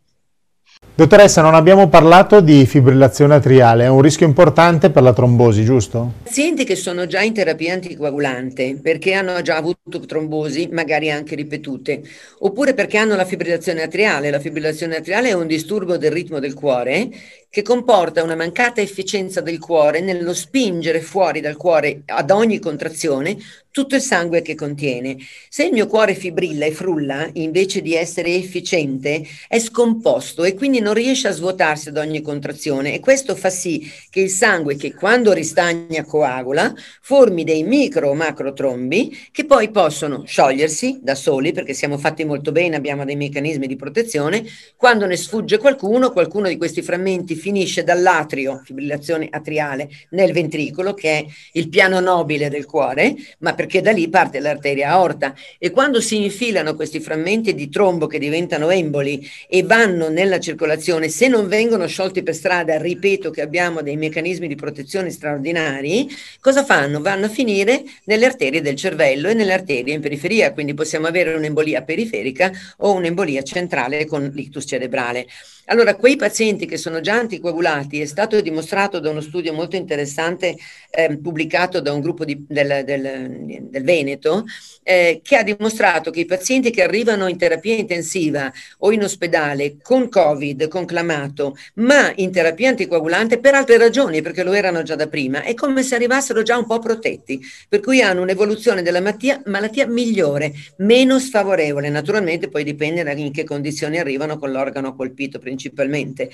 Dottoressa, 0.98 1.44
non 1.44 1.54
abbiamo 1.54 1.90
parlato 1.90 2.42
di 2.42 2.66
fibrillazione 2.66 3.36
atriale, 3.36 3.84
è 3.84 3.88
un 3.88 4.02
rischio 4.02 4.26
importante 4.26 4.90
per 4.90 5.04
la 5.04 5.14
trombosi, 5.14 5.64
giusto? 5.64 6.14
Pazienti 6.24 6.64
che 6.64 6.76
sono 6.76 7.06
già 7.06 7.22
in 7.22 7.34
terapia 7.34 7.74
anticoagulante 7.74 8.80
perché 8.82 9.14
hanno 9.14 9.40
già 9.44 9.58
avuto 9.58 10.00
trombosi, 10.08 10.70
magari 10.72 11.12
anche 11.12 11.36
ripetute, 11.36 12.02
oppure 12.40 12.74
perché 12.74 12.98
hanno 12.98 13.16
la 13.16 13.26
fibrillazione 13.26 13.84
atriale. 13.84 14.32
La 14.32 14.40
fibrillazione 14.40 14.96
atriale 14.96 15.30
è 15.30 15.34
un 15.34 15.46
disturbo 15.46 15.98
del 15.98 16.10
ritmo 16.10 16.40
del 16.40 16.56
cuore 16.56 17.10
che 17.48 17.62
comporta 17.62 18.24
una 18.24 18.36
mancata 18.36 18.82
efficienza 18.82 19.40
del 19.42 19.60
cuore 19.60 20.02
nello 20.02 20.34
spingere 20.34 21.00
fuori 21.00 21.42
dal 21.42 21.56
cuore 21.56 22.02
ad 22.06 22.32
ogni 22.32 22.60
contrazione 22.60 23.38
tutto 23.72 23.96
il 23.96 24.02
sangue 24.02 24.42
che 24.42 24.56
contiene. 24.56 25.18
Se 25.50 25.64
il 25.66 25.72
mio 25.72 25.86
cuore 25.86 26.16
fibrilla 26.16 26.66
e 26.66 26.72
frulla, 26.72 27.30
invece 27.34 27.82
di 27.82 27.94
essere 27.94 28.34
efficiente, 28.34 29.24
è 29.48 29.60
scomposto 29.60 30.44
e 30.44 30.56
quindi 30.56 30.80
non 30.80 30.87
riesce 30.94 31.28
a 31.28 31.32
svuotarsi 31.32 31.90
ad 31.90 31.98
ogni 31.98 32.22
contrazione 32.22 32.96
e 32.96 33.00
questo 33.00 33.36
fa 33.36 33.52
sì 33.52 33.88
che 34.10 34.22
il 34.22 34.32
sangue 34.32 34.76
che 34.76 34.96
quando 34.96 35.32
ristagna 35.32 36.04
coagula 36.04 36.74
formi 37.02 37.44
dei 37.44 37.62
micro 37.64 38.10
o 38.10 38.14
macro 38.16 38.54
trombi 38.54 39.16
che 39.32 39.46
poi 39.46 39.70
possono 39.70 40.24
sciogliersi 40.26 41.00
da 41.02 41.14
soli 41.14 41.52
perché 41.52 41.74
siamo 41.76 42.00
fatti 42.00 42.26
molto 42.26 42.52
bene, 42.52 42.76
abbiamo 42.76 43.06
dei 43.06 43.16
meccanismi 43.16 43.68
di 43.68 43.76
protezione, 43.76 44.44
quando 44.76 45.06
ne 45.06 45.18
sfugge 45.18 45.60
qualcuno, 45.60 46.12
qualcuno 46.12 46.48
di 46.48 46.58
questi 46.58 46.82
frammenti 46.82 47.36
finisce 47.36 47.84
dall'atrio, 47.84 48.62
fibrillazione 48.66 49.28
atriale, 49.30 49.88
nel 50.10 50.32
ventricolo 50.32 50.96
che 50.96 51.20
è 51.20 51.26
il 51.54 51.70
piano 51.70 52.00
nobile 52.00 52.50
del 52.50 52.66
cuore, 52.66 53.16
ma 53.40 53.54
per 53.54 53.68
perché 53.68 53.82
da 53.82 53.92
lì 53.92 54.08
parte 54.08 54.40
l'arteria 54.40 54.92
aorta. 54.92 55.36
E 55.60 55.72
quando 55.72 56.00
si 56.00 56.24
infilano 56.24 56.74
questi 56.74 57.02
frammenti 57.02 57.54
di 57.54 57.70
trombo 57.70 58.08
che 58.08 58.18
diventano 58.18 58.70
emboli 58.70 59.28
e 59.48 59.64
vanno 59.64 60.08
nella 60.10 60.40
circolazione, 60.40 60.76
se 60.80 61.28
non 61.28 61.48
vengono 61.48 61.88
sciolti 61.88 62.24
per 62.24 62.36
strada, 62.36 62.78
ripeto 62.78 63.32
che 63.32 63.42
abbiamo 63.42 63.82
dei 63.82 63.98
meccanismi 63.98 64.48
di 64.48 64.56
protezione 64.56 65.10
straordinari, 65.10 66.08
cosa 66.40 66.64
fanno? 66.64 67.02
Vanno 67.02 67.26
a 67.26 67.30
finire 67.30 67.84
nelle 68.06 68.26
arterie 68.26 68.62
del 68.62 68.76
cervello 68.76 69.30
e 69.30 69.34
nelle 69.34 69.54
arterie 69.54 69.94
in 69.94 70.02
periferia, 70.02 70.54
quindi 70.54 70.74
possiamo 70.74 71.08
avere 71.08 71.34
un'embolia 71.34 71.84
periferica 71.84 72.52
o 72.78 72.94
un'embolia 72.94 73.42
centrale 73.42 74.06
con 74.06 74.32
l'ictus 74.34 74.66
cerebrale. 74.68 75.28
Allora, 75.70 75.96
quei 75.96 76.16
pazienti 76.16 76.66
che 76.66 76.78
sono 76.78 77.02
già 77.02 77.16
anticoagulati, 77.16 78.00
è 78.00 78.06
stato 78.06 78.40
dimostrato 78.40 79.00
da 79.00 79.10
uno 79.10 79.20
studio 79.20 79.52
molto 79.52 79.76
interessante 79.76 80.56
eh, 80.90 81.18
pubblicato 81.18 81.82
da 81.82 81.92
un 81.92 82.00
gruppo 82.00 82.24
di, 82.24 82.46
del, 82.48 82.84
del, 82.86 83.66
del, 83.70 83.84
Veneto, 83.84 84.46
eh, 84.84 85.20
che 85.22 85.36
ha 85.36 85.44
dimostrato 85.44 86.10
che 86.10 86.22
i 86.22 86.26
pazienti 86.26 86.72
che 86.72 86.84
arrivano 86.84 87.28
in 87.28 87.38
terapia 87.38 87.76
intensiva 87.76 88.50
o 88.80 88.94
in 88.94 89.04
ospedale 89.04 89.76
con 89.82 90.08
Covid 90.08 90.67
conclamato, 90.68 91.58
ma 91.76 92.12
in 92.16 92.32
terapia 92.32 92.70
anticoagulante 92.70 93.40
per 93.40 93.56
altre 93.56 93.78
ragioni, 93.78 94.22
perché 94.22 94.44
lo 94.44 94.54
erano 94.54 94.84
già 94.84 94.96
da 94.96 95.08
prima, 95.08 95.44
è 95.44 95.54
come 95.54 95.84
se 95.84 95.96
arrivassero 95.96 96.44
già 96.44 96.58
un 96.58 96.66
po' 96.66 96.80
protetti, 96.80 97.40
per 97.68 97.80
cui 97.80 98.02
hanno 98.02 98.22
un'evoluzione 98.22 98.82
della 98.82 99.02
malattia, 99.02 99.42
malattia 99.46 99.88
migliore, 99.88 100.54
meno 100.78 101.20
sfavorevole. 101.20 101.90
Naturalmente 101.90 102.50
poi 102.50 102.64
dipende 102.64 103.04
da 103.04 103.12
in 103.12 103.32
che 103.32 103.44
condizioni 103.44 104.00
arrivano 104.00 104.38
con 104.38 104.52
l'organo 104.52 104.96
colpito 104.96 105.40
principalmente. 105.40 106.30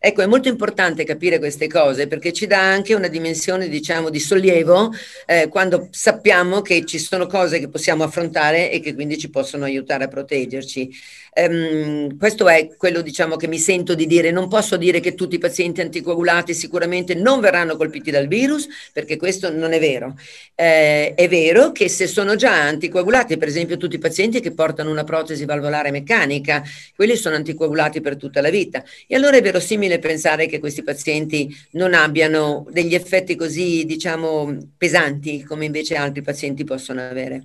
Ecco, 0.00 0.22
è 0.22 0.26
molto 0.26 0.48
importante 0.48 1.02
capire 1.02 1.38
queste 1.38 1.66
cose 1.66 2.06
perché 2.06 2.32
ci 2.32 2.46
dà 2.46 2.60
anche 2.60 2.94
una 2.94 3.08
dimensione, 3.08 3.68
diciamo, 3.68 4.10
di 4.10 4.20
sollievo 4.20 4.92
eh, 5.26 5.48
quando 5.48 5.88
sappiamo 5.90 6.62
che 6.62 6.84
ci 6.84 6.98
sono 6.98 7.26
cose 7.26 7.58
che 7.58 7.68
possiamo 7.68 8.04
affrontare 8.04 8.70
e 8.70 8.78
che 8.78 8.94
quindi 8.94 9.18
ci 9.18 9.28
possono 9.28 9.64
aiutare 9.64 10.04
a 10.04 10.08
proteggerci. 10.08 10.90
Um, 11.38 12.16
questo 12.16 12.48
è 12.48 12.68
quello 12.76 13.00
diciamo, 13.00 13.36
che 13.36 13.46
mi 13.46 13.58
sento 13.58 13.77
di 13.94 14.06
dire. 14.06 14.30
Non 14.30 14.48
posso 14.48 14.76
dire 14.76 15.00
che 15.00 15.14
tutti 15.14 15.36
i 15.36 15.38
pazienti 15.38 15.80
anticoagulati 15.80 16.54
sicuramente 16.54 17.14
non 17.14 17.40
verranno 17.40 17.76
colpiti 17.76 18.10
dal 18.10 18.26
virus, 18.26 18.66
perché 18.92 19.16
questo 19.16 19.52
non 19.52 19.72
è 19.72 19.78
vero. 19.80 20.14
Eh, 20.54 21.14
è 21.14 21.28
vero 21.28 21.72
che 21.72 21.88
se 21.88 22.06
sono 22.06 22.36
già 22.36 22.52
anticoagulati, 22.52 23.36
per 23.36 23.48
esempio 23.48 23.76
tutti 23.76 23.96
i 23.96 23.98
pazienti 23.98 24.40
che 24.40 24.52
portano 24.52 24.90
una 24.90 25.04
protesi 25.04 25.44
valvolare 25.44 25.90
meccanica, 25.90 26.62
quelli 26.94 27.16
sono 27.16 27.36
anticoagulati 27.36 28.00
per 28.00 28.16
tutta 28.16 28.40
la 28.40 28.50
vita. 28.50 28.82
E 29.06 29.14
allora 29.14 29.36
è 29.36 29.42
verosimile 29.42 29.98
pensare 29.98 30.46
che 30.46 30.58
questi 30.58 30.82
pazienti 30.82 31.54
non 31.72 31.94
abbiano 31.94 32.66
degli 32.70 32.94
effetti 32.94 33.36
così, 33.36 33.84
diciamo, 33.84 34.56
pesanti 34.76 35.42
come 35.42 35.64
invece 35.64 35.96
altri 35.96 36.22
pazienti 36.22 36.64
possono 36.64 37.00
avere. 37.00 37.42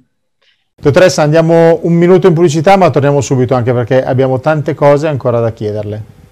Dottoressa, 0.76 1.22
andiamo 1.22 1.80
un 1.84 1.94
minuto 1.94 2.28
in 2.28 2.34
pubblicità, 2.34 2.76
ma 2.76 2.90
torniamo 2.90 3.22
subito 3.22 3.54
anche 3.54 3.72
perché 3.74 4.04
abbiamo 4.04 4.40
tante 4.40 4.74
cose 4.74 5.08
ancora 5.08 5.40
da 5.40 5.54
chiederle. 5.54 6.23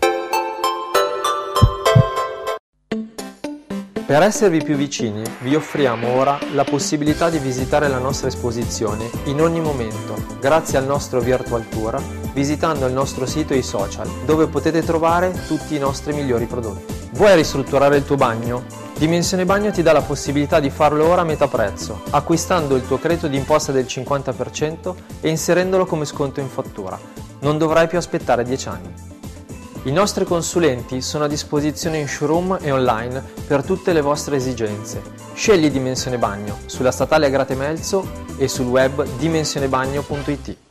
Per 4.11 4.21
esservi 4.23 4.61
più 4.61 4.75
vicini, 4.75 5.23
vi 5.39 5.55
offriamo 5.55 6.09
ora 6.15 6.37
la 6.51 6.65
possibilità 6.65 7.29
di 7.29 7.39
visitare 7.39 7.87
la 7.87 7.97
nostra 7.97 8.27
esposizione 8.27 9.09
in 9.27 9.39
ogni 9.39 9.61
momento, 9.61 10.15
grazie 10.37 10.77
al 10.77 10.85
nostro 10.85 11.21
Virtual 11.21 11.65
Tour, 11.69 11.97
visitando 12.33 12.85
il 12.87 12.91
nostro 12.91 13.25
sito 13.25 13.53
e 13.53 13.59
i 13.59 13.63
social, 13.63 14.09
dove 14.25 14.47
potete 14.47 14.83
trovare 14.83 15.31
tutti 15.47 15.77
i 15.77 15.79
nostri 15.79 16.11
migliori 16.11 16.45
prodotti. 16.45 16.93
Vuoi 17.13 17.35
ristrutturare 17.35 17.95
il 17.95 18.03
tuo 18.03 18.17
bagno? 18.17 18.65
Dimensione 18.97 19.45
Bagno 19.45 19.71
ti 19.71 19.81
dà 19.81 19.93
la 19.93 20.01
possibilità 20.01 20.59
di 20.59 20.69
farlo 20.69 21.07
ora 21.07 21.21
a 21.21 21.23
metà 21.23 21.47
prezzo, 21.47 22.01
acquistando 22.09 22.75
il 22.75 22.85
tuo 22.85 22.99
credito 22.99 23.29
d'imposta 23.29 23.71
del 23.71 23.85
50% 23.85 24.93
e 25.21 25.29
inserendolo 25.29 25.85
come 25.85 26.03
sconto 26.03 26.41
in 26.41 26.49
fattura. 26.49 26.99
Non 27.39 27.57
dovrai 27.57 27.87
più 27.87 27.97
aspettare 27.97 28.43
10 28.43 28.67
anni. 28.67 29.10
I 29.83 29.91
nostri 29.91 30.25
consulenti 30.25 31.01
sono 31.01 31.23
a 31.23 31.27
disposizione 31.27 31.97
in 31.97 32.07
showroom 32.07 32.59
e 32.61 32.69
online 32.69 33.23
per 33.47 33.63
tutte 33.63 33.93
le 33.93 34.01
vostre 34.01 34.35
esigenze. 34.35 35.01
Scegli 35.33 35.71
Dimensione 35.71 36.19
Bagno 36.19 36.59
sulla 36.67 36.91
statale 36.91 37.25
Agrate 37.25 37.55
Melzo 37.55 38.07
e 38.37 38.47
sul 38.47 38.67
web 38.67 39.03
dimensionebagno.it. 39.17 40.70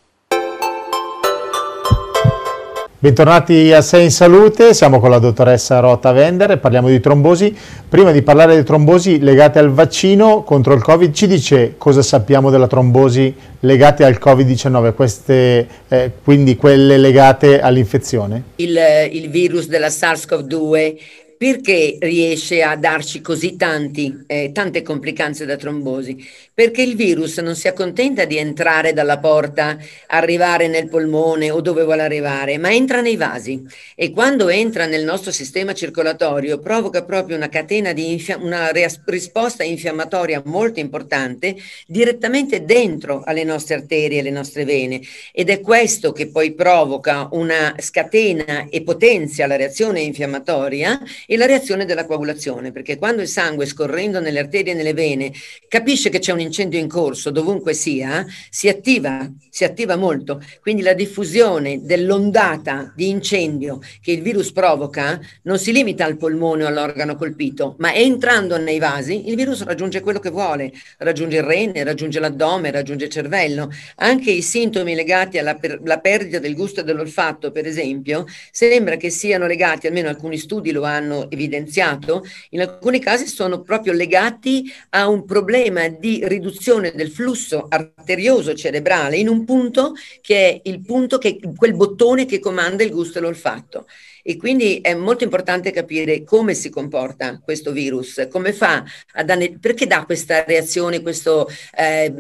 Bentornati 3.03 3.73
a 3.73 3.81
Sei 3.81 4.05
in 4.05 4.11
Salute, 4.11 4.75
siamo 4.75 5.01
con 5.01 5.09
la 5.09 5.19
dottoressa 5.19 5.81
Rota 5.81 6.13
Vender 6.13 6.51
e 6.51 6.59
parliamo 6.59 6.89
di 6.89 7.01
trombosi. 7.01 7.57
Prima 7.89 8.13
di 8.13 8.21
parlare 8.21 8.55
di 8.55 8.63
trombosi 8.63 9.21
legate 9.21 9.59
al 9.59 9.71
vaccino 9.71 10.43
contro 10.43 10.75
il 10.75 10.83
Covid, 10.83 11.11
ci 11.15 11.27
dice 11.27 11.77
cosa 11.79 12.03
sappiamo 12.03 12.51
della 12.51 12.67
trombosi 12.67 13.35
legate 13.61 14.05
al 14.05 14.19
Covid-19, 14.23 14.93
queste, 14.93 15.67
eh, 15.89 16.11
quindi 16.23 16.57
quelle 16.57 16.99
legate 16.99 17.63
all'infezione? 17.63 18.43
Il, 18.57 18.79
il 19.11 19.31
virus 19.31 19.67
della 19.67 19.89
SARS-CoV-2 19.89 20.97
perché 21.41 21.97
riesce 22.01 22.63
a 22.63 22.77
darci 22.77 23.23
così 23.23 23.57
tanti, 23.57 24.25
eh, 24.27 24.51
tante 24.53 24.83
complicanze 24.83 25.47
da 25.47 25.57
trombosi? 25.57 26.23
Perché 26.53 26.83
il 26.83 26.97
virus 26.97 27.39
non 27.39 27.57
si 27.57 27.67
accontenta 27.67 28.27
di 28.27 28.37
entrare 28.37 28.93
dalla 28.93 29.19
porta, 29.19 29.79
arrivare 30.09 30.69
nel 30.69 30.91
polmone 30.91 31.51
o 31.51 31.63
dove 31.63 31.85
vuole 31.85 32.03
arrivare, 32.03 32.59
ma 32.59 32.71
entra 32.71 33.01
nei 33.01 33.17
vasi 33.17 33.65
e 33.95 34.11
quando 34.11 34.51
entra 34.51 34.85
nel 34.85 35.03
nostro 35.03 35.33
sistema 35.33 35.73
circolatorio 35.73 36.59
provoca 36.59 37.05
proprio 37.05 37.37
una 37.37 37.49
catena 37.49 37.95
di 37.95 38.13
infia- 38.13 38.37
una 38.37 38.71
risposta 39.07 39.65
infiammatoria 39.65 40.43
molto 40.45 40.79
importante 40.79 41.57
direttamente 41.87 42.67
dentro 42.67 43.23
alle 43.25 43.45
nostre 43.45 43.77
arterie 43.77 44.19
e 44.19 44.21
alle 44.21 44.31
nostre 44.31 44.67
vene 44.67 45.01
ed 45.33 45.49
è 45.49 45.61
questo 45.61 46.13
che 46.13 46.29
poi 46.29 46.53
provoca 46.53 47.29
una 47.33 47.75
scatena 47.79 48.67
e 48.69 48.83
potenzia 48.83 49.47
la 49.47 49.57
reazione 49.57 50.03
infiammatoria 50.03 51.01
e 51.31 51.37
la 51.37 51.47
reazione 51.47 51.85
della 51.85 52.07
coagulazione, 52.07 52.73
perché 52.73 52.99
quando 52.99 53.23
il 53.23 53.29
sangue 53.29 53.65
scorrendo 53.65 54.19
nelle 54.19 54.41
arterie 54.41 54.73
e 54.73 54.75
nelle 54.75 54.95
vene 54.95 55.31
capisce 55.69 56.09
che 56.09 56.19
c'è 56.19 56.33
un 56.33 56.41
incendio 56.41 56.81
in 56.81 56.89
corso 56.89 57.31
dovunque 57.31 57.73
sia, 57.73 58.27
si 58.51 58.69
attiva, 58.69 59.31
si 59.49 59.63
attiva 59.63 59.95
molto. 59.95 60.43
Quindi 60.61 60.83
la 60.83 60.93
diffusione 60.93 61.85
dell'ondata 61.85 62.93
di 62.97 63.11
incendio 63.11 63.79
che 64.01 64.11
il 64.11 64.23
virus 64.23 64.51
provoca 64.51 65.21
non 65.43 65.61
si 65.61 65.71
limita 65.71 66.05
al 66.05 66.17
polmone 66.17 66.65
o 66.65 66.67
all'organo 66.67 67.15
colpito, 67.15 67.77
ma 67.79 67.95
entrando 67.95 68.59
nei 68.59 68.81
vasi 68.81 69.29
il 69.29 69.37
virus 69.37 69.63
raggiunge 69.63 70.01
quello 70.01 70.19
che 70.19 70.31
vuole, 70.31 70.73
raggiunge 70.99 71.37
il 71.37 71.45
rene, 71.45 71.85
raggiunge 71.85 72.19
l'addome, 72.19 72.73
raggiunge 72.73 73.05
il 73.05 73.11
cervello. 73.13 73.71
Anche 73.99 74.33
i 74.33 74.43
sintomi 74.43 74.97
legati 74.97 75.39
alla 75.39 75.55
per- 75.55 75.81
perdita 76.03 76.41
del 76.41 76.57
gusto 76.57 76.81
e 76.81 76.83
dell'olfatto, 76.83 77.53
per 77.53 77.69
esempio, 77.69 78.27
sembra 78.51 78.97
che 78.97 79.11
siano 79.11 79.47
legati, 79.47 79.87
almeno 79.87 80.09
alcuni 80.09 80.37
studi 80.37 80.73
lo 80.73 80.83
evidenziato, 81.29 82.25
in 82.51 82.61
alcuni 82.61 83.01
casi 83.01 83.27
sono 83.27 83.63
proprio 83.63 83.93
legati 83.93 84.73
a 84.91 85.09
un 85.09 85.25
problema 85.25 85.89
di 85.89 86.21
riduzione 86.25 86.93
del 86.95 87.11
flusso 87.11 87.67
arterioso 87.69 88.55
cerebrale 88.55 89.17
in 89.17 89.29
un 89.29 89.45
punto 89.45 89.95
che 90.21 90.49
è 90.49 90.61
il 90.65 90.81
punto 90.81 91.19
che 91.19 91.39
quel 91.57 91.75
bottone 91.75 92.27
che 92.27 92.39
comanda 92.39 92.83
il 92.83 92.91
gusto 92.91 93.19
e 93.19 93.21
l'olfatto. 93.21 93.87
E 94.23 94.37
quindi 94.37 94.81
è 94.81 94.95
molto 94.95 95.25
importante 95.25 95.71
capire 95.71 96.25
come 96.25 96.55
si 96.55 96.69
comporta 96.69 97.41
questo 97.41 97.73
virus, 97.73 98.27
come 98.31 98.53
fa 98.53 98.85
a 99.15 99.25
danne, 99.25 99.59
perché 99.59 99.87
dà 99.87 100.05
questa 100.05 100.45
reazione, 100.45 101.01
questa 101.01 101.45
eh, 101.75 102.13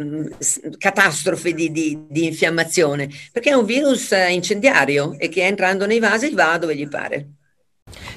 catastrofe 0.78 1.52
di, 1.52 1.70
di, 1.70 2.06
di, 2.08 2.26
infiammazione? 2.26 3.08
Perché 3.32 3.50
è 3.50 3.54
un 3.54 3.66
virus 3.66 4.12
incendiario 4.28 5.16
e 5.18 5.28
che 5.28 5.44
entrando 5.44 5.86
nei 5.86 5.98
vasi 5.98 6.30
va 6.30 6.56
dove 6.58 6.74
gli 6.74 6.88
pare. 6.88 7.39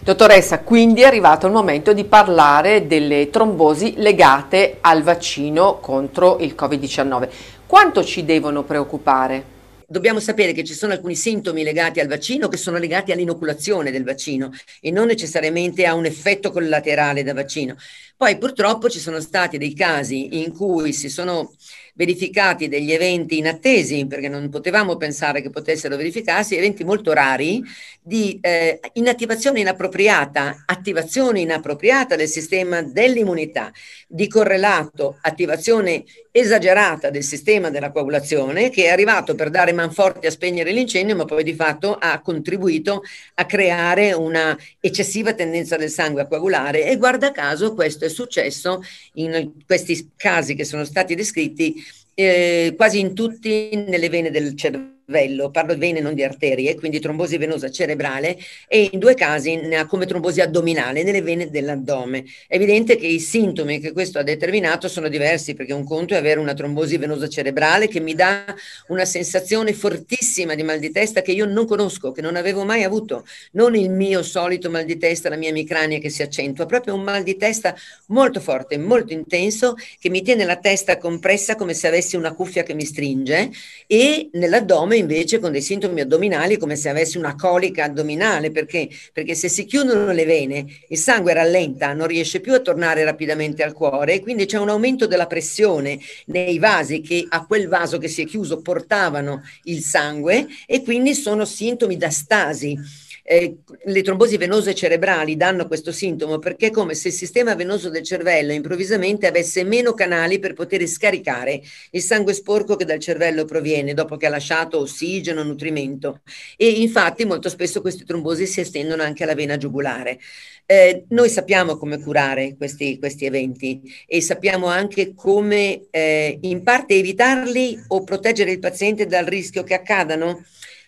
Dottoressa, 0.04 0.60
quindi 0.60 1.00
è 1.00 1.06
arrivato 1.06 1.48
il 1.48 1.54
momento 1.54 1.94
di 1.94 2.04
parlare 2.04 2.88
delle 2.88 3.30
trombosi 3.30 3.94
legate 3.96 4.80
al 4.82 5.02
vaccino 5.02 5.80
contro 5.80 6.40
il 6.40 6.56
Covid-19. 6.60 7.30
Quanto 7.66 8.04
ci 8.04 8.26
devono 8.26 8.64
preoccupare? 8.64 9.52
Dobbiamo 9.88 10.20
sapere 10.20 10.52
che 10.52 10.66
ci 10.66 10.74
sono 10.74 10.92
alcuni 10.92 11.16
sintomi 11.16 11.64
legati 11.64 12.02
al 12.02 12.08
vaccino 12.08 12.50
che 12.50 12.58
sono 12.58 12.80
legati 12.80 13.14
all'inoculazione 13.14 13.92
del 13.92 14.04
vaccino 14.04 14.52
e 14.82 14.92
non 14.92 15.06
necessariamente 15.06 15.86
a 15.86 15.94
un 15.94 16.04
effetto 16.04 16.52
collaterale 16.52 17.24
da 17.24 17.34
vaccino. 17.34 17.76
Poi 18.18 18.38
purtroppo 18.38 18.90
ci 18.90 19.00
sono 19.00 19.22
stati 19.22 19.58
dei 19.58 19.74
casi 19.74 20.42
in 20.42 20.52
cui 20.52 20.94
si 20.94 21.10
sono 21.10 21.54
verificati 21.96 22.68
degli 22.68 22.92
eventi 22.92 23.38
inattesi, 23.38 24.06
perché 24.08 24.30
non 24.30 24.50
potevamo 24.50 24.96
pensare 24.98 25.42
che 25.42 25.50
potessero 25.50 25.96
verificarsi, 25.96 26.56
eventi 26.56 26.84
molto 26.84 27.14
rari 27.14 27.62
di 28.04 28.38
eh, 28.42 28.80
inattivazione 28.94 29.62
inappropriata, 29.62 30.64
attivazione 30.66 31.40
inappropriata 31.40 32.16
del 32.18 32.28
sistema 32.28 32.82
dell'immunità, 32.82 33.72
di 34.08 34.28
correlato 34.28 35.18
attivazione 35.22 36.04
esagerata 36.30 37.10
del 37.10 37.24
sistema 37.24 37.70
della 37.70 37.92
coagulazione 37.92 38.70
che 38.70 38.86
è 38.86 38.90
arrivato 38.90 39.36
per 39.36 39.50
dare 39.50 39.72
manforte 39.72 40.28
a 40.28 40.32
spegnere 40.32 40.72
l'incendio, 40.72 41.16
ma 41.16 41.26
poi 41.26 41.44
di 41.44 41.54
fatto 41.54 41.96
ha 41.96 42.20
contribuito 42.20 43.04
a 43.36 43.46
creare 43.46 44.12
una 44.12 44.58
eccessiva 44.80 45.34
tendenza 45.34 45.78
del 45.78 45.90
sangue 45.90 46.24
a 46.24 46.28
coagulare. 46.28 46.86
E 46.86 46.98
guarda 46.98 47.32
caso 47.32 47.74
questo 47.74 48.04
è 48.04 48.10
successo 48.10 48.84
in 49.14 49.54
questi 49.66 50.12
casi 50.18 50.56
che 50.56 50.66
sono 50.66 50.84
stati 50.84 51.16
descritti 51.16 51.76
eh, 52.16 52.74
quasi 52.76 53.00
in 53.00 53.14
tutti 53.14 53.70
nelle 53.76 54.10
vene 54.10 54.30
del 54.30 54.56
cervello 54.56 54.93
cervello, 55.06 55.52
parlo 55.52 55.74
di 55.74 55.80
vene 55.80 56.00
non 56.00 56.14
di 56.14 56.24
arterie, 56.24 56.76
quindi 56.76 57.00
trombosi 57.00 57.38
venosa 57.38 57.70
cerebrale 57.70 58.38
e 58.68 58.90
in 58.92 59.00
due 59.00 59.14
casi 59.14 59.60
come 59.88 60.06
trombosi 60.06 60.42
addominale 60.42 61.04
nelle 61.04 61.22
vene 61.22 61.50
dell'addome. 61.50 62.24
È 62.48 62.56
evidente 62.56 62.96
che 62.96 63.08
i 63.08 63.20
sintomi 63.20 63.80
che 63.80 63.92
questo 63.92 64.20
ha 64.20 64.24
determinato 64.24 64.88
sono 64.88 65.10
diversi 65.10 65.54
perché 65.54 65.74
un 65.74 65.84
conto 65.84 66.14
è 66.14 66.18
avere 66.18 66.40
una 66.40 66.54
trombosi 66.54 66.98
venosa 66.98 67.28
cerebrale 67.28 67.88
che 67.88 68.00
mi 68.00 68.14
dà 68.14 68.46
una 68.88 69.06
sensazione 69.06 69.74
fortissima 69.74 70.56
di 70.56 70.64
mal 70.64 70.80
di 70.80 70.92
testa 70.92 71.22
che 71.22 71.32
io 71.32 71.46
non 71.46 71.66
conosco, 71.66 72.12
che 72.12 72.22
non 72.22 72.36
avevo 72.36 72.64
mai 72.64 72.84
avuto, 72.84 73.26
non 73.52 73.76
il 73.76 73.90
mio 73.90 74.24
solito 74.24 74.70
mal 74.70 74.86
di 74.86 74.98
testa, 74.98 75.30
la 75.30 75.36
mia 75.36 75.50
emicrania 75.50 76.00
che 76.00 76.10
si 76.10 76.22
accentua, 76.22 76.66
proprio 76.66 76.96
un 76.96 77.02
mal 77.02 77.24
di 77.24 77.36
testa 77.36 77.76
molto 78.08 78.40
forte, 78.40 78.78
molto 78.78 79.14
intenso 79.14 79.76
che 80.00 80.10
mi 80.10 80.22
tiene 80.22 80.46
la 80.46 80.58
testa 80.58 80.98
compressa 80.98 81.56
come 81.56 81.74
se 81.74 81.88
avessi 81.88 82.16
una 82.16 82.34
cuffia 82.34 82.64
che 82.64 82.74
mi 82.74 82.86
stringe 82.86 83.52
e 83.88 84.30
nell'addome 84.34 84.93
come 84.94 84.98
invece 84.98 85.40
con 85.40 85.52
dei 85.52 85.62
sintomi 85.62 86.02
addominali 86.02 86.58
come 86.58 86.76
se 86.76 86.88
avessi 86.88 87.18
una 87.18 87.36
colica 87.36 87.86
addominale, 87.86 88.52
perché? 88.52 88.88
Perché 89.12 89.34
se 89.34 89.50
si 89.50 89.66
chiudono 89.66 90.12
le 90.12 90.26
vene, 90.26 90.66
il 90.90 90.98
sangue 91.00 91.34
rallenta, 91.34 91.94
non 91.94 92.06
riesce 92.06 92.40
più 92.40 92.54
a 92.54 92.60
tornare 92.60 93.04
rapidamente 93.04 93.64
al 93.64 93.74
cuore 93.74 94.14
e 94.14 94.20
quindi 94.22 94.46
c'è 94.46 94.60
un 94.60 94.70
aumento 94.70 95.08
della 95.08 95.26
pressione 95.26 95.98
nei 96.28 96.60
vasi 96.60 97.02
che 97.02 97.26
a 97.28 97.44
quel 97.46 97.68
vaso 97.68 97.98
che 97.98 98.08
si 98.08 98.22
è 98.22 98.26
chiuso 98.26 98.62
portavano 98.62 99.42
il 99.64 99.82
sangue 99.82 100.46
e 100.68 100.84
quindi 100.84 101.16
sono 101.16 101.44
sintomi 101.44 101.98
da 101.98 102.12
stasi 102.12 102.78
eh, 103.26 103.60
le 103.86 104.02
trombosi 104.02 104.36
venose 104.36 104.76
cerebrali 104.76 105.38
danno 105.38 105.66
questo 105.66 105.94
sintomo 105.94 106.40
perché 106.40 106.68
è 106.68 106.72
come 106.72 106.94
se 106.94 107.08
il 107.08 107.14
sistema 107.14 107.56
venoso 107.56 107.90
del 107.90 108.04
cervello 108.04 108.52
improvvisamente 108.52 109.28
avesse 109.28 109.64
meno 109.64 109.94
canali 109.94 110.40
per 110.40 110.52
poter 110.52 110.86
scaricare 110.86 111.62
il 111.92 112.02
sangue 112.02 112.34
sporco 112.34 112.76
che 112.76 112.84
dal 112.84 113.00
cervello 113.00 113.46
proviene 113.46 113.94
dopo 113.94 114.18
che 114.18 114.26
ha 114.26 114.30
lasciato 114.30 114.83
ossigeno, 114.84 115.44
nutrimento 115.44 116.22
e 116.56 116.70
infatti 116.70 117.26
molto 117.26 117.50
spesso 117.50 117.82
queste 117.82 118.06
trombosi 118.06 118.46
si 118.46 118.62
estendono 118.62 119.04
anche 119.04 119.24
alla 119.24 119.36
vena 119.36 119.58
giugulare. 119.58 120.20
Eh, 120.66 121.06
noi 121.10 121.30
sappiamo 121.30 121.78
come 121.78 122.00
curare 122.00 122.56
questi, 122.56 122.98
questi, 122.98 123.26
eventi 123.26 123.82
e 124.08 124.22
sappiamo 124.22 124.68
anche 124.68 125.14
come 125.14 125.88
eh, 125.90 126.38
in 126.42 126.64
parte 126.64 126.96
evitarli 126.96 127.84
o 127.90 128.04
proteggere 128.04 128.52
il 128.52 128.60
paziente 128.60 129.06
dal 129.06 129.26
rischio 129.26 129.64
che 129.64 129.74
accadano. 129.74 130.44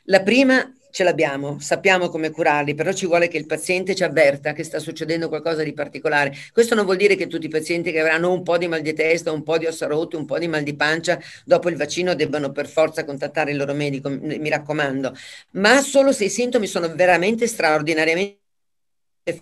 La 0.05 0.21
prima 0.21 0.74
ce 0.95 1.03
l'abbiamo, 1.03 1.59
sappiamo 1.59 2.07
come 2.07 2.31
curarli, 2.31 2.73
però 2.73 2.93
ci 2.93 3.05
vuole 3.05 3.27
che 3.27 3.35
il 3.35 3.45
paziente 3.45 3.93
ci 3.95 4.05
avverta 4.05 4.53
che 4.53 4.63
sta 4.63 4.79
succedendo 4.79 5.27
qualcosa 5.27 5.61
di 5.61 5.73
particolare. 5.73 6.33
Questo 6.53 6.73
non 6.73 6.85
vuol 6.85 6.95
dire 6.95 7.17
che 7.17 7.27
tutti 7.27 7.47
i 7.47 7.49
pazienti 7.49 7.91
che 7.91 7.99
avranno 7.99 8.31
un 8.31 8.43
po' 8.43 8.57
di 8.57 8.69
mal 8.69 8.79
di 8.81 8.93
testa, 8.93 9.33
un 9.33 9.43
po' 9.43 9.57
di 9.57 9.65
ossa 9.65 9.87
rotte, 9.87 10.15
un 10.15 10.23
po' 10.23 10.39
di 10.39 10.47
mal 10.47 10.63
di 10.63 10.73
pancia 10.73 11.19
dopo 11.43 11.67
il 11.67 11.75
vaccino 11.75 12.15
debbano 12.15 12.53
per 12.53 12.69
forza 12.69 13.03
contattare 13.03 13.51
il 13.51 13.57
loro 13.57 13.73
medico, 13.73 14.09
mi 14.09 14.47
raccomando, 14.47 15.13
ma 15.51 15.81
solo 15.81 16.13
se 16.13 16.23
i 16.25 16.29
sintomi 16.29 16.65
sono 16.65 16.87
veramente 16.95 17.45
straordinariamente 17.45 18.43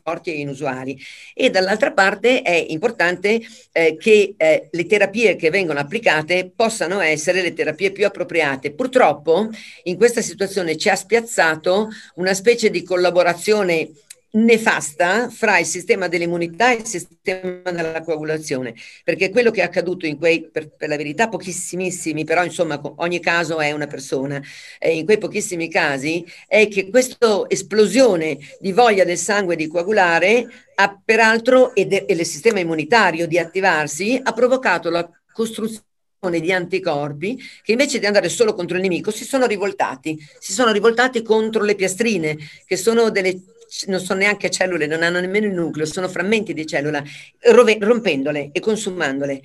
forti 0.02 0.32
e 0.32 0.40
inusuali 0.40 0.98
e 1.34 1.50
dall'altra 1.50 1.92
parte 1.92 2.42
è 2.42 2.66
importante 2.70 3.42
eh, 3.72 3.98
che 3.98 4.34
eh, 4.38 4.70
le 4.72 4.86
terapie 4.86 5.36
che 5.36 5.50
vengono 5.50 5.80
applicate 5.80 6.52
possano 6.56 7.02
essere 7.02 7.42
le 7.42 7.54
terapie 7.54 7.92
più 7.92 8.06
appropriate. 8.06 8.72
Purtroppo 8.74 9.50
in 9.84 9.98
questa 9.98 10.22
situazione 10.22 10.78
ci 10.78 10.90
ha 10.90 10.96
spiazzato 10.96 11.90
una 12.16 12.34
specie 12.34 12.70
di 12.70 12.84
collaborazione 12.84 13.92
nefasta 14.36 15.30
fra 15.30 15.60
il 15.60 15.66
sistema 15.66 16.08
dell'immunità 16.08 16.72
e 16.72 16.78
il 16.78 16.86
sistema 16.86 17.72
della 17.72 18.02
coagulazione, 18.02 18.74
perché 19.04 19.30
quello 19.30 19.52
che 19.52 19.62
è 19.62 19.64
accaduto 19.64 20.08
in 20.08 20.18
quei, 20.18 20.50
per, 20.50 20.70
per 20.76 20.90
la 20.90 20.98
verità, 20.98 21.30
pochissimissimi, 21.30 22.24
però 22.24 22.44
insomma 22.44 22.80
ogni 22.98 23.20
caso 23.20 23.60
è 23.60 23.72
una 23.72 23.88
persona, 23.88 24.42
eh, 24.80 24.98
in 24.98 25.06
quei 25.06 25.18
pochissimi 25.20 25.70
casi 25.70 26.26
è 26.48 26.68
che 26.68 26.90
questa 26.90 27.46
esplosione 27.48 28.38
di 28.60 28.72
voglia 28.72 29.04
del 29.04 29.18
sangue 29.18 29.56
di 29.56 29.68
coagulare 29.68 30.48
ha 30.76 31.02
peraltro, 31.04 31.76
e, 31.76 31.86
de, 31.86 32.06
e 32.08 32.14
il 32.14 32.26
sistema 32.26 32.60
immunitario 32.60 33.28
di 33.28 33.38
attivarsi, 33.38 34.20
ha 34.22 34.34
provocato 34.34 34.90
la 34.90 35.08
costruzione 35.32 35.92
di 36.40 36.52
anticorpi 36.52 37.38
che 37.62 37.74
invece 37.74 38.00
di 38.00 38.06
andare 38.06 38.30
solo 38.30 38.54
contro 38.54 38.78
il 38.78 38.82
nemico 38.82 39.12
si 39.12 39.26
sono 39.26 39.46
rivoltati, 39.46 40.18
si 40.40 40.54
sono 40.54 40.72
rivoltati 40.72 41.22
contro 41.22 41.64
le 41.64 41.76
piastrine, 41.76 42.38
che 42.66 42.78
sono 42.78 43.10
delle 43.10 43.42
non 43.88 44.00
sono 44.00 44.20
neanche 44.20 44.50
cellule, 44.50 44.86
non 44.86 45.04
hanno 45.04 45.20
nemmeno 45.20 45.48
il 45.48 45.54
nucleo, 45.54 45.86
sono 45.86 46.08
frammenti 46.08 46.54
di 46.54 46.66
cellula, 46.66 47.04
rompendole 47.40 48.50
e 48.52 48.60
consumandole. 48.60 49.42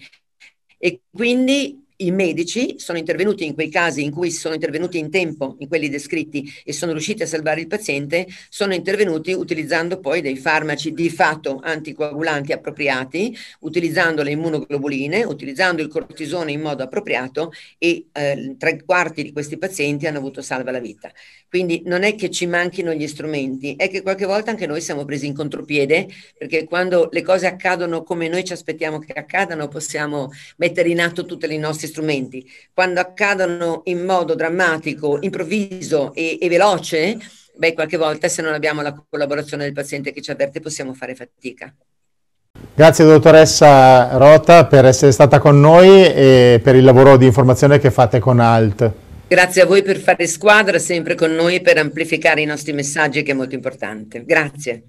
E 0.78 1.00
quindi 1.10 1.86
i 2.00 2.10
medici 2.12 2.78
sono 2.78 2.98
intervenuti 2.98 3.44
in 3.44 3.54
quei 3.54 3.68
casi 3.68 4.04
in 4.04 4.10
cui 4.10 4.30
sono 4.30 4.54
intervenuti 4.54 4.98
in 4.98 5.10
tempo, 5.10 5.56
in 5.58 5.68
quelli 5.68 5.88
descritti, 5.88 6.48
e 6.64 6.72
sono 6.72 6.92
riusciti 6.92 7.22
a 7.22 7.26
salvare 7.26 7.60
il 7.60 7.66
paziente, 7.66 8.26
sono 8.48 8.72
intervenuti 8.74 9.32
utilizzando 9.32 9.98
poi 9.98 10.20
dei 10.20 10.36
farmaci 10.36 10.92
di 10.92 11.10
fatto 11.10 11.60
anticoagulanti 11.62 12.52
appropriati, 12.52 13.36
utilizzando 13.60 14.22
le 14.22 14.32
immunoglobuline, 14.32 15.24
utilizzando 15.24 15.82
il 15.82 15.88
cortisone 15.88 16.52
in 16.52 16.60
modo 16.60 16.84
appropriato 16.84 17.52
e 17.78 18.06
eh, 18.12 18.54
tre 18.56 18.84
quarti 18.84 19.24
di 19.24 19.32
questi 19.32 19.58
pazienti 19.58 20.06
hanno 20.06 20.18
avuto 20.18 20.40
salva 20.40 20.70
la 20.70 20.80
vita. 20.80 21.10
Quindi 21.48 21.82
non 21.86 22.04
è 22.04 22.14
che 22.14 22.30
ci 22.30 22.46
manchino 22.46 22.92
gli 22.92 23.06
strumenti, 23.08 23.74
è 23.74 23.88
che 23.88 24.02
qualche 24.02 24.26
volta 24.26 24.50
anche 24.50 24.66
noi 24.66 24.80
siamo 24.80 25.04
presi 25.04 25.26
in 25.26 25.34
contropiede, 25.34 26.06
perché 26.36 26.64
quando 26.64 27.08
le 27.10 27.22
cose 27.22 27.46
accadono 27.46 28.02
come 28.04 28.28
noi 28.28 28.44
ci 28.44 28.52
aspettiamo 28.52 28.98
che 29.00 29.12
accadano, 29.14 29.66
possiamo 29.66 30.30
mettere 30.58 30.90
in 30.90 31.00
atto 31.00 31.24
tutti 31.24 31.46
i 31.52 31.58
nostri 31.58 31.87
strumenti. 31.88 32.48
Quando 32.72 33.00
accadono 33.00 33.82
in 33.84 34.04
modo 34.04 34.34
drammatico, 34.34 35.18
improvviso 35.20 36.14
e, 36.14 36.38
e 36.40 36.48
veloce, 36.48 37.18
beh, 37.56 37.74
qualche 37.74 37.96
volta 37.96 38.28
se 38.28 38.42
non 38.42 38.54
abbiamo 38.54 38.82
la 38.82 38.94
collaborazione 39.08 39.64
del 39.64 39.72
paziente 39.72 40.12
che 40.12 40.22
ci 40.22 40.30
avverte 40.30 40.60
possiamo 40.60 40.94
fare 40.94 41.14
fatica. 41.14 41.74
Grazie 42.74 43.04
dottoressa 43.04 44.16
Rota 44.16 44.66
per 44.66 44.84
essere 44.84 45.12
stata 45.12 45.38
con 45.38 45.60
noi 45.60 46.04
e 46.04 46.60
per 46.62 46.76
il 46.76 46.84
lavoro 46.84 47.16
di 47.16 47.26
informazione 47.26 47.78
che 47.78 47.90
fate 47.90 48.18
con 48.20 48.40
ALT. 48.40 48.92
Grazie 49.28 49.62
a 49.62 49.66
voi 49.66 49.82
per 49.82 49.98
fare 49.98 50.26
squadra 50.26 50.78
sempre 50.78 51.14
con 51.14 51.32
noi 51.34 51.60
per 51.60 51.76
amplificare 51.76 52.40
i 52.40 52.46
nostri 52.46 52.72
messaggi 52.72 53.22
che 53.22 53.32
è 53.32 53.34
molto 53.34 53.54
importante. 53.54 54.24
Grazie. 54.24 54.84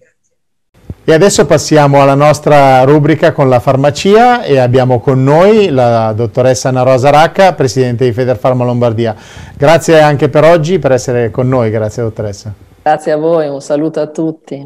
E 1.09 1.13
adesso 1.13 1.47
passiamo 1.47 2.03
alla 2.03 2.13
nostra 2.13 2.83
rubrica 2.83 3.31
con 3.31 3.49
la 3.49 3.59
farmacia 3.59 4.43
e 4.43 4.59
abbiamo 4.59 4.99
con 4.99 5.23
noi 5.23 5.69
la 5.69 6.13
dottoressa 6.13 6.69
Anna 6.69 6.83
Rosa 6.83 7.09
Racca, 7.09 7.53
presidente 7.53 8.05
di 8.05 8.11
Federfarma 8.11 8.63
Lombardia. 8.63 9.15
Grazie 9.57 10.01
anche 10.01 10.29
per 10.29 10.43
oggi, 10.43 10.77
per 10.77 10.91
essere 10.91 11.31
con 11.31 11.49
noi, 11.49 11.71
grazie 11.71 12.03
dottoressa. 12.03 12.53
Grazie 12.83 13.11
a 13.11 13.17
voi, 13.17 13.47
un 13.47 13.59
saluto 13.59 13.99
a 14.01 14.05
tutti. 14.05 14.63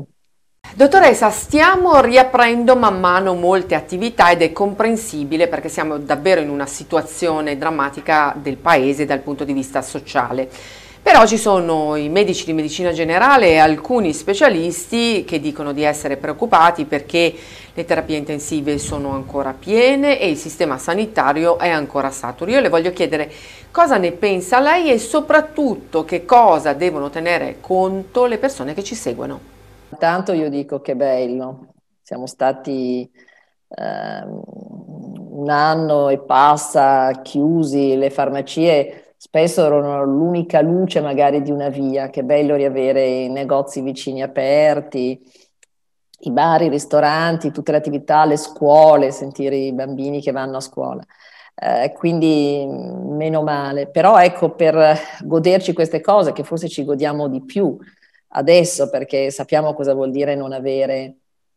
Dottoressa, 0.76 1.30
stiamo 1.30 2.02
riaprendo 2.02 2.76
man 2.76 3.00
mano 3.00 3.36
molte 3.36 3.76
attività 3.76 4.30
ed 4.32 4.42
è 4.42 4.52
comprensibile 4.52 5.48
perché 5.48 5.70
siamo 5.70 5.98
davvero 5.98 6.42
in 6.42 6.50
una 6.50 6.66
situazione 6.66 7.58
drammatica 7.58 8.36
del 8.38 8.58
paese 8.58 9.06
dal 9.06 9.20
punto 9.20 9.46
di 9.46 9.54
vista 9.54 9.82
sociale. 9.82 10.50
Però 11.04 11.26
ci 11.26 11.38
sono 11.38 11.98
i 11.98 12.08
medici 12.08 12.46
di 12.46 12.54
medicina 12.54 12.94
generale 12.94 13.50
e 13.50 13.58
alcuni 13.58 14.14
specialisti 14.14 15.26
che 15.26 15.42
dicono 15.42 15.74
di 15.74 15.84
essere 15.84 16.16
preoccupati 16.16 16.86
perché 16.86 17.36
le 17.74 17.84
terapie 17.84 18.16
intensive 18.16 18.78
sono 18.78 19.10
ancora 19.10 19.54
piene 19.54 20.18
e 20.18 20.30
il 20.30 20.38
sistema 20.38 20.78
sanitario 20.78 21.60
è 21.60 21.68
ancora 21.68 22.10
saturo. 22.10 22.52
Io 22.52 22.62
le 22.62 22.70
voglio 22.70 22.94
chiedere 22.94 23.30
cosa 23.70 23.98
ne 23.98 24.14
pensa 24.14 24.62
lei 24.62 24.92
e 24.92 24.98
soprattutto 24.98 26.06
che 26.06 26.24
cosa 26.24 26.72
devono 26.72 27.10
tenere 27.10 27.58
conto 27.60 28.26
le 28.26 28.38
persone 28.38 28.74
che 28.74 28.82
ci 28.82 28.96
seguono. 28.96 29.42
Intanto 29.90 30.32
io 30.32 30.50
dico 30.50 30.80
che 30.80 30.96
bello, 30.96 31.74
siamo 32.02 32.28
stati 32.28 33.12
eh, 33.68 34.24
un 34.26 35.50
anno 35.50 36.08
e 36.08 36.20
passa 36.20 37.20
chiusi, 37.22 37.98
le 37.98 38.10
farmacie 38.10 39.03
spesso 39.24 39.66
erano 39.66 40.04
l'unica 40.04 40.60
luce 40.60 41.00
magari 41.00 41.42
di 41.42 41.50
una 41.50 41.70
via, 41.70 42.10
che 42.10 42.26
bello 42.26 42.58
riavere 42.58 43.06
i 43.06 43.30
negozi 43.30 43.80
vicini 43.80 44.22
aperti, 44.22 45.18
i 46.20 46.32
bar, 46.32 46.64
i 46.64 46.68
ristoranti, 46.68 47.50
tutte 47.50 47.72
le 47.72 47.78
attività, 47.78 48.26
le 48.26 48.36
scuole, 48.36 49.12
sentire 49.12 49.56
i 49.56 49.72
bambini 49.72 50.22
che 50.22 50.34
vanno 50.34 50.58
a 50.58 50.60
scuola. 50.60 51.02
Eh, 51.56 51.94
quindi 51.96 52.66
meno 52.68 53.44
male, 53.44 53.88
però 53.88 54.20
ecco 54.20 54.56
per 54.56 55.00
goderci 55.22 55.72
queste 55.72 56.02
cose 56.02 56.34
che 56.34 56.44
forse 56.44 56.68
ci 56.68 56.84
godiamo 56.84 57.30
di 57.30 57.46
più 57.46 57.78
adesso 58.36 58.90
perché 58.90 59.32
sappiamo 59.32 59.74
cosa 59.74 59.94
vuol 59.94 60.12
dire 60.12 60.36
non 60.36 60.52
avere 60.52 61.16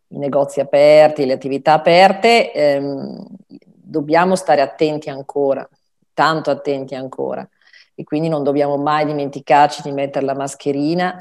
i 0.09 0.19
negozi 0.19 0.61
aperti, 0.61 1.27
le 1.27 1.33
attività 1.33 1.73
aperte, 1.73 2.53
ehm, 2.53 3.27
dobbiamo 3.49 4.37
stare 4.37 4.61
attenti 4.61 5.11
ancora, 5.11 5.69
tanto 6.15 6.51
attenti 6.51 6.95
ancora 6.95 7.49
e 7.97 8.05
quindi 8.05 8.29
non 8.29 8.45
dobbiamo 8.45 8.77
mai 8.77 9.07
dimenticarci 9.07 9.83
di 9.83 9.91
mettere 9.91 10.25
la 10.25 10.35
mascherina 10.35 11.17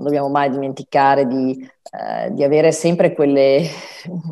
non 0.00 0.06
dobbiamo 0.06 0.28
mai 0.28 0.50
dimenticare 0.50 1.26
di, 1.26 1.56
eh, 1.92 2.32
di 2.32 2.42
avere 2.42 2.72
sempre 2.72 3.12
quelle, 3.12 3.68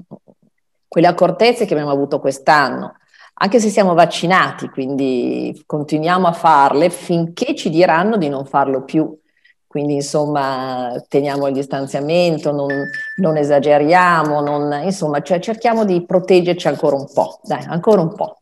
quelle 0.88 1.06
accortezze 1.06 1.66
che 1.66 1.74
abbiamo 1.74 1.92
avuto 1.92 2.18
quest'anno, 2.18 2.96
anche 3.40 3.60
se 3.60 3.68
siamo 3.68 3.94
vaccinati, 3.94 4.68
quindi 4.68 5.62
continuiamo 5.64 6.26
a 6.26 6.32
farle 6.32 6.90
finché 6.90 7.54
ci 7.54 7.70
diranno 7.70 8.16
di 8.16 8.28
non 8.28 8.46
farlo 8.46 8.82
più. 8.82 9.16
Quindi 9.68 9.94
insomma 9.94 10.92
teniamo 11.08 11.46
il 11.46 11.52
distanziamento, 11.52 12.52
non, 12.52 12.68
non 13.16 13.36
esageriamo, 13.36 14.40
non, 14.40 14.80
insomma 14.82 15.20
cioè, 15.20 15.40
cerchiamo 15.40 15.84
di 15.84 16.06
proteggerci 16.06 16.68
ancora 16.68 16.96
un 16.96 17.06
po', 17.12 17.38
dai, 17.42 17.62
ancora 17.68 18.00
un 18.00 18.14
po'. 18.14 18.37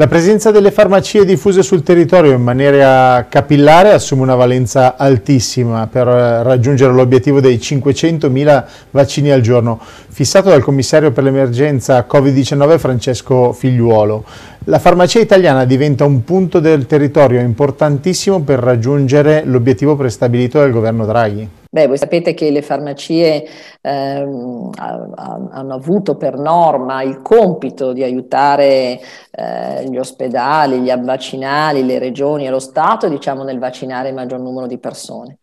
La 0.00 0.06
presenza 0.06 0.50
delle 0.50 0.70
farmacie 0.70 1.26
diffuse 1.26 1.62
sul 1.62 1.82
territorio 1.82 2.32
in 2.32 2.40
maniera 2.40 3.26
capillare 3.28 3.92
assume 3.92 4.22
una 4.22 4.34
valenza 4.34 4.96
altissima 4.96 5.88
per 5.88 6.08
eh, 6.08 6.42
raggiungere 6.42 6.90
l'obiettivo 6.90 7.38
dei 7.38 7.56
500.000 7.56 8.64
vaccini 8.92 9.30
al 9.30 9.42
giorno, 9.42 9.78
fissato 10.08 10.48
dal 10.48 10.62
commissario 10.62 11.10
per 11.10 11.24
l'emergenza 11.24 12.06
Covid-19 12.10 12.78
Francesco 12.78 13.52
Figliuolo. 13.52 14.24
La 14.64 14.78
farmacia 14.78 15.20
italiana 15.20 15.66
diventa 15.66 16.06
un 16.06 16.24
punto 16.24 16.60
del 16.60 16.86
territorio 16.86 17.40
importantissimo 17.40 18.40
per 18.40 18.58
raggiungere 18.58 19.42
l'obiettivo 19.44 19.96
prestabilito 19.96 20.60
dal 20.60 20.70
governo 20.70 21.04
Draghi. 21.04 21.59
Beh, 21.72 21.86
voi 21.86 21.98
sapete 21.98 22.34
che 22.34 22.50
le 22.50 22.62
farmacie 22.62 23.46
ehm, 23.80 24.70
hanno 24.76 25.74
avuto 25.74 26.16
per 26.16 26.36
norma 26.36 27.02
il 27.02 27.22
compito 27.22 27.92
di 27.92 28.02
aiutare 28.02 28.98
eh, 29.30 29.88
gli 29.88 29.96
ospedali, 29.96 30.80
gli 30.80 30.92
vaccinali, 30.92 31.84
le 31.86 32.00
regioni 32.00 32.46
e 32.46 32.50
lo 32.50 32.58
Stato 32.58 33.08
diciamo, 33.08 33.44
nel 33.44 33.60
vaccinare 33.60 34.08
il 34.08 34.14
maggior 34.14 34.40
numero 34.40 34.66
di 34.66 34.78
persone. 34.78 35.38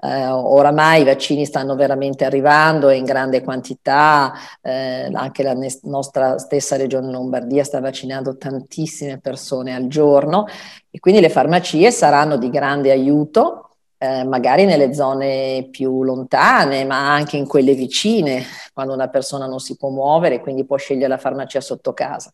Eh, 0.00 0.26
oramai 0.26 1.02
i 1.02 1.04
vaccini 1.04 1.44
stanno 1.44 1.76
veramente 1.76 2.24
arrivando 2.24 2.90
in 2.90 3.04
grande 3.04 3.42
quantità, 3.42 4.32
eh, 4.60 5.08
anche 5.12 5.42
la 5.44 5.54
ne- 5.54 5.78
nostra 5.82 6.38
stessa 6.38 6.76
regione 6.76 7.10
Lombardia 7.10 7.62
sta 7.62 7.80
vaccinando 7.80 8.36
tantissime 8.36 9.20
persone 9.20 9.74
al 9.74 9.86
giorno 9.86 10.46
e 10.90 10.98
quindi 10.98 11.20
le 11.20 11.28
farmacie 11.28 11.92
saranno 11.92 12.36
di 12.36 12.50
grande 12.50 12.90
aiuto. 12.90 13.67
Eh, 14.00 14.22
magari 14.22 14.64
nelle 14.64 14.94
zone 14.94 15.66
più 15.72 16.04
lontane, 16.04 16.84
ma 16.84 17.12
anche 17.12 17.36
in 17.36 17.48
quelle 17.48 17.74
vicine, 17.74 18.44
quando 18.72 18.94
una 18.94 19.08
persona 19.08 19.46
non 19.46 19.58
si 19.58 19.76
può 19.76 19.88
muovere, 19.88 20.40
quindi 20.40 20.64
può 20.64 20.76
scegliere 20.76 21.08
la 21.08 21.18
farmacia 21.18 21.60
sotto 21.60 21.92
casa. 21.94 22.32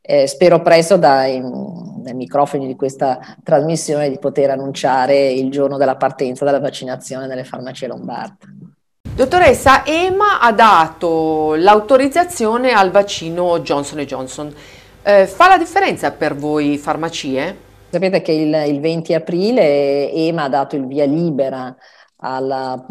Eh, 0.00 0.26
spero 0.26 0.62
presto 0.62 0.96
dai, 0.96 1.42
dai, 1.42 2.14
microfoni 2.14 2.66
di 2.66 2.74
questa 2.74 3.18
trasmissione 3.42 4.10
di 4.10 4.18
poter 4.18 4.50
annunciare 4.50 5.30
il 5.30 5.50
giorno 5.50 5.76
della 5.76 5.96
partenza 5.96 6.44
della 6.44 6.60
vaccinazione 6.60 7.26
nelle 7.26 7.44
farmacie 7.44 7.86
lombarde. 7.86 8.36
Dottoressa, 9.14 9.84
EMA 9.86 10.40
ha 10.40 10.52
dato 10.52 11.54
l'autorizzazione 11.54 12.72
al 12.72 12.90
vaccino 12.90 13.60
Johnson 13.60 14.00
Johnson. 14.00 14.54
Eh, 15.02 15.26
fa 15.26 15.48
la 15.48 15.56
differenza 15.58 16.10
per 16.12 16.34
voi 16.34 16.76
farmacie? 16.76 17.63
Sapete 17.94 18.22
che 18.22 18.32
il, 18.32 18.52
il 18.66 18.80
20 18.80 19.14
aprile 19.14 20.10
EMA 20.10 20.42
ha 20.42 20.48
dato 20.48 20.74
il 20.74 20.84
via 20.88 21.04
libera 21.04 21.72
alla, 22.16 22.84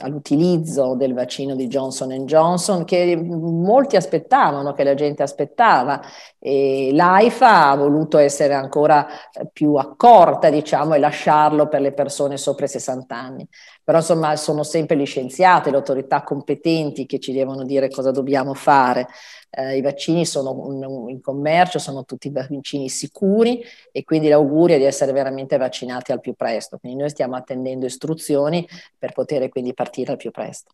all'utilizzo 0.00 0.96
del 0.96 1.14
vaccino 1.14 1.54
di 1.54 1.68
Johnson 1.68 2.10
Johnson 2.24 2.84
che 2.84 3.14
molti 3.14 3.94
aspettavano, 3.94 4.72
che 4.72 4.82
la 4.82 4.94
gente 4.94 5.22
aspettava 5.22 6.00
e 6.40 6.90
l'AIFA 6.92 7.68
ha 7.68 7.76
voluto 7.76 8.18
essere 8.18 8.54
ancora 8.54 9.06
più 9.52 9.76
accorta 9.76 10.50
diciamo 10.50 10.94
e 10.94 10.98
lasciarlo 10.98 11.68
per 11.68 11.80
le 11.80 11.92
persone 11.92 12.36
sopra 12.36 12.64
i 12.64 12.68
60 12.68 13.14
anni. 13.14 13.46
Però 13.84 13.98
insomma 13.98 14.34
sono 14.34 14.64
sempre 14.64 14.96
gli 14.96 15.06
scienziati, 15.06 15.70
le 15.70 15.76
autorità 15.76 16.24
competenti 16.24 17.06
che 17.06 17.20
ci 17.20 17.32
devono 17.32 17.62
dire 17.62 17.88
cosa 17.88 18.10
dobbiamo 18.10 18.54
fare 18.54 19.06
eh, 19.50 19.76
i 19.76 19.80
vaccini 19.80 20.24
sono 20.24 21.08
in 21.08 21.20
commercio, 21.20 21.78
sono 21.78 22.04
tutti 22.04 22.30
vaccini 22.30 22.88
sicuri 22.88 23.62
e 23.92 24.04
quindi 24.04 24.28
l'augurio 24.28 24.76
è 24.76 24.78
di 24.78 24.84
essere 24.84 25.12
veramente 25.12 25.56
vaccinati 25.56 26.12
al 26.12 26.20
più 26.20 26.34
presto. 26.34 26.78
Quindi 26.78 26.98
noi 26.98 27.10
stiamo 27.10 27.36
attendendo 27.36 27.86
istruzioni 27.86 28.66
per 28.96 29.12
poter 29.12 29.48
quindi 29.48 29.74
partire 29.74 30.12
al 30.12 30.18
più 30.18 30.30
presto. 30.30 30.72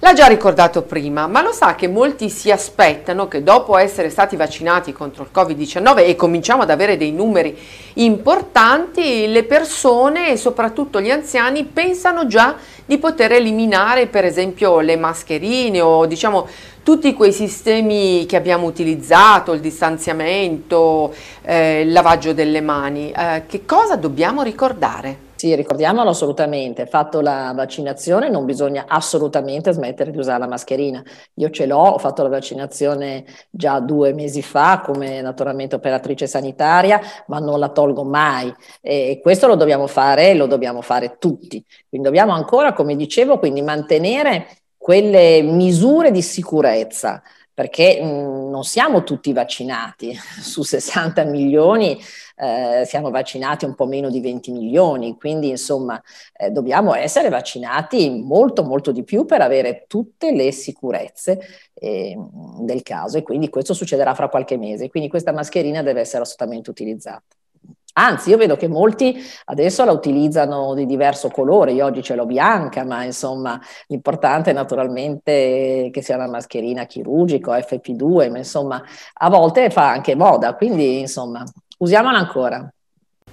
L'ha 0.00 0.14
già 0.14 0.26
ricordato 0.26 0.82
prima, 0.82 1.26
ma 1.28 1.42
lo 1.42 1.52
sa 1.52 1.74
che 1.76 1.86
molti 1.86 2.28
si 2.28 2.50
aspettano 2.50 3.28
che 3.28 3.42
dopo 3.42 3.76
essere 3.76 4.10
stati 4.10 4.34
vaccinati 4.34 4.92
contro 4.92 5.22
il 5.22 5.30
Covid-19 5.32 6.06
e 6.06 6.16
cominciamo 6.16 6.62
ad 6.62 6.70
avere 6.70 6.96
dei 6.96 7.12
numeri 7.12 7.56
importanti, 7.94 9.28
le 9.28 9.44
persone 9.44 10.30
e 10.30 10.36
soprattutto 10.36 11.00
gli 11.00 11.10
anziani 11.10 11.64
pensano 11.64 12.26
già 12.26 12.56
di 12.84 12.98
poter 12.98 13.32
eliminare 13.32 14.08
per 14.08 14.24
esempio 14.24 14.80
le 14.80 14.96
mascherine 14.96 15.80
o 15.80 16.04
diciamo 16.06 16.48
tutti 16.82 17.14
quei 17.14 17.32
sistemi 17.32 18.26
che 18.26 18.36
abbiamo 18.36 18.66
utilizzato, 18.66 19.52
il 19.52 19.60
distanziamento, 19.60 21.14
eh, 21.42 21.82
il 21.82 21.92
lavaggio 21.92 22.32
delle 22.32 22.60
mani. 22.60 23.12
Eh, 23.12 23.44
che 23.46 23.64
cosa 23.64 23.94
dobbiamo 23.94 24.42
ricordare? 24.42 25.30
Sì, 25.42 25.56
ricordiamolo 25.56 26.10
assolutamente, 26.10 26.86
fatto 26.86 27.20
la 27.20 27.52
vaccinazione 27.52 28.28
non 28.28 28.44
bisogna 28.44 28.84
assolutamente 28.86 29.72
smettere 29.72 30.12
di 30.12 30.18
usare 30.18 30.38
la 30.38 30.46
mascherina. 30.46 31.02
Io 31.34 31.50
ce 31.50 31.66
l'ho, 31.66 31.78
ho 31.80 31.98
fatto 31.98 32.22
la 32.22 32.28
vaccinazione 32.28 33.24
già 33.50 33.80
due 33.80 34.12
mesi 34.12 34.40
fa 34.40 34.80
come 34.84 35.20
naturalmente 35.20 35.74
operatrice 35.74 36.28
sanitaria, 36.28 37.00
ma 37.26 37.40
non 37.40 37.58
la 37.58 37.70
tolgo 37.70 38.04
mai 38.04 38.54
e 38.80 39.18
questo 39.20 39.48
lo 39.48 39.56
dobbiamo 39.56 39.88
fare 39.88 40.30
e 40.30 40.34
lo 40.36 40.46
dobbiamo 40.46 40.80
fare 40.80 41.16
tutti. 41.18 41.60
Quindi 41.88 42.06
dobbiamo 42.06 42.34
ancora, 42.34 42.72
come 42.72 42.94
dicevo, 42.94 43.40
quindi 43.40 43.62
mantenere 43.62 44.46
quelle 44.76 45.42
misure 45.42 46.12
di 46.12 46.22
sicurezza 46.22 47.20
perché 47.54 48.00
mh, 48.00 48.48
non 48.48 48.64
siamo 48.64 49.02
tutti 49.02 49.32
vaccinati, 49.32 50.16
su 50.40 50.62
60 50.62 51.24
milioni 51.24 51.98
eh, 52.36 52.84
siamo 52.86 53.10
vaccinati 53.10 53.64
un 53.64 53.74
po' 53.74 53.86
meno 53.86 54.10
di 54.10 54.20
20 54.20 54.52
milioni, 54.52 55.16
quindi 55.16 55.48
insomma 55.50 56.00
eh, 56.36 56.50
dobbiamo 56.50 56.94
essere 56.94 57.28
vaccinati 57.28 58.10
molto 58.10 58.64
molto 58.64 58.92
di 58.92 59.04
più 59.04 59.24
per 59.24 59.40
avere 59.40 59.84
tutte 59.86 60.32
le 60.32 60.52
sicurezze 60.52 61.40
eh, 61.74 62.16
del 62.60 62.82
caso. 62.82 63.18
E 63.18 63.22
quindi 63.22 63.48
questo 63.48 63.74
succederà 63.74 64.14
fra 64.14 64.28
qualche 64.28 64.56
mese, 64.56 64.88
quindi 64.88 65.08
questa 65.08 65.32
mascherina 65.32 65.82
deve 65.82 66.00
essere 66.00 66.22
assolutamente 66.22 66.70
utilizzata. 66.70 67.24
Anzi, 67.94 68.30
io 68.30 68.38
vedo 68.38 68.56
che 68.56 68.68
molti 68.68 69.14
adesso 69.46 69.84
la 69.84 69.92
utilizzano 69.92 70.72
di 70.72 70.86
diverso 70.86 71.28
colore, 71.28 71.72
io 71.72 71.84
oggi 71.84 72.02
ce 72.02 72.14
l'ho 72.14 72.24
bianca, 72.24 72.84
ma 72.86 73.04
insomma 73.04 73.60
l'importante 73.88 74.50
è 74.50 74.54
naturalmente 74.54 75.90
che 75.92 76.00
sia 76.02 76.16
una 76.16 76.28
mascherina 76.28 76.86
chirurgica, 76.86 77.58
FP2, 77.58 78.30
ma 78.30 78.38
insomma 78.38 78.82
a 79.12 79.28
volte 79.28 79.68
fa 79.68 79.90
anche 79.90 80.14
moda, 80.14 80.54
quindi 80.54 81.00
insomma 81.00 81.44
usiamola 81.82 82.18
ancora. 82.18 82.72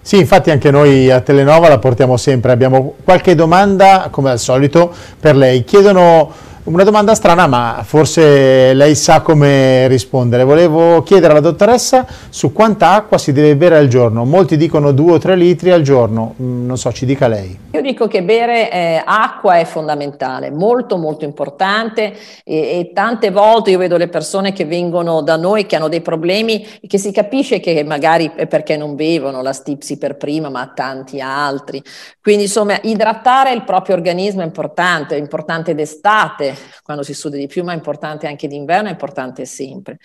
Sì, 0.02 0.18
infatti 0.18 0.50
anche 0.50 0.72
noi 0.72 1.12
a 1.12 1.22
Telenova 1.22 1.68
la 1.68 1.78
portiamo 1.78 2.18
sempre. 2.18 2.52
Abbiamo 2.52 2.96
qualche 3.04 3.36
domanda, 3.36 4.08
come 4.10 4.32
al 4.32 4.40
solito, 4.40 4.92
per 5.20 5.36
lei. 5.36 5.64
Chiedono 5.64 6.32
Una 6.62 6.84
domanda 6.84 7.16
strana, 7.16 7.48
ma 7.48 7.82
forse 7.86 8.74
lei 8.74 8.94
sa 8.94 9.22
come 9.22 9.88
rispondere. 9.88 10.44
Volevo 10.44 11.02
chiedere 11.04 11.32
alla 11.32 11.42
dottoressa 11.42 12.06
su 12.30 12.52
quanta 12.52 12.92
acqua 12.92 13.18
si 13.18 13.32
deve 13.32 13.56
bere 13.56 13.78
al 13.78 13.88
giorno. 13.88 14.26
Molti 14.26 14.58
dicono 14.58 14.92
2 14.92 15.12
o 15.14 15.18
3 15.18 15.36
litri 15.38 15.72
al 15.72 15.82
giorno, 15.82 16.36
mm, 16.40 16.66
non 16.66 16.78
so, 16.78 16.92
ci 16.92 17.06
dica 17.06 17.30
lei. 17.30 17.58
Io 17.72 17.82
dico 17.82 18.08
che 18.08 18.24
bere 18.24 18.70
eh, 18.72 19.02
acqua 19.04 19.58
è 19.58 19.64
fondamentale, 19.64 20.52
molto 20.52 20.98
molto 20.98 21.24
importante 21.24 22.14
e, 22.44 22.56
e, 22.56 22.92
tante 22.94 23.32
volte 23.32 23.72
io 23.72 23.78
vedo 23.78 23.96
le 23.96 24.10
persone 24.10 24.52
che 24.52 24.66
vengono 24.66 25.22
da 25.22 25.38
noi 25.38 25.66
che 25.66 25.78
hanno 25.78 25.88
dei 25.88 26.02
problemi 26.02 26.68
e 26.82 26.88
che 26.88 26.98
si 26.98 27.14
capisce 27.14 27.62
che 27.62 27.84
magari 27.86 28.34
è 28.36 28.48
perché 28.48 28.76
non 28.76 28.96
bevono 28.96 29.42
la 29.42 29.54
stipsi 29.54 29.98
per 29.98 30.18
prima, 30.18 30.50
ma 30.50 30.72
tanti 30.76 31.22
altri. 31.22 31.82
Quindi 32.22 32.44
insomma 32.44 32.78
idratare 32.84 33.54
il 33.54 33.64
proprio 33.64 33.96
organismo 33.96 34.42
è 34.42 34.46
importante, 34.46 35.16
è 35.16 35.20
importante 35.20 35.74
d'estate 35.74 36.49
quando 36.84 37.04
si 37.04 37.14
suda 37.14 37.38
di 37.38 37.48
più, 37.48 37.64
ma 37.64 37.74
è 37.74 37.76
importante 37.76 38.28
anche 38.28 38.48
d'inverno, 38.48 38.88
è 38.88 38.92
importante 38.92 39.46
sempre. 39.46 40.00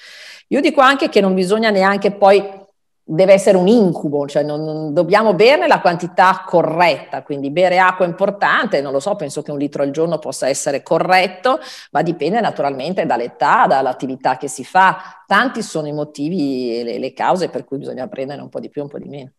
Io 0.48 0.61
dico 0.61 0.80
anche 0.80 1.09
che 1.09 1.20
non 1.20 1.35
bisogna 1.35 1.70
neanche 1.70 2.12
poi 2.12 2.62
deve 3.07 3.35
essere 3.35 3.59
un 3.59 3.68
incubo, 3.68 4.26
cioè 4.26 4.42
non, 4.42 4.64
non, 4.64 4.94
dobbiamo 4.94 5.35
berne 5.35 5.66
la 5.66 5.80
quantità 5.80 6.42
corretta, 6.46 7.22
quindi 7.22 7.50
bere 7.50 7.78
acqua 7.78 8.07
è 8.07 8.09
importante, 8.09 8.80
non 8.80 8.92
lo 8.92 9.00
so, 9.00 9.14
penso 9.14 9.42
che 9.42 9.50
un 9.50 9.59
litro 9.59 9.83
al 9.83 9.90
giorno 9.90 10.18
possa 10.18 10.48
essere 10.48 10.83
corretto, 10.83 11.61
ma 11.90 12.00
dipende 12.00 12.40
naturalmente 12.40 13.04
dall'età, 13.04 13.66
dall'attività 13.66 14.38
che 14.38 14.48
si 14.48 14.64
fa. 14.64 15.22
Tanti 15.26 15.62
sono 15.62 15.87
i 15.87 15.92
motivi 15.92 16.78
e 16.78 16.83
le, 16.83 16.98
le 16.98 17.12
cause 17.12 17.50
per 17.50 17.64
cui 17.64 17.76
bisogna 17.76 18.09
prendere 18.09 18.40
un 18.40 18.48
po' 18.48 18.61
di 18.61 18.70
più, 18.70 18.83
un 18.83 18.88
po' 18.88 18.98
di 18.98 19.09
meno. 19.09 19.33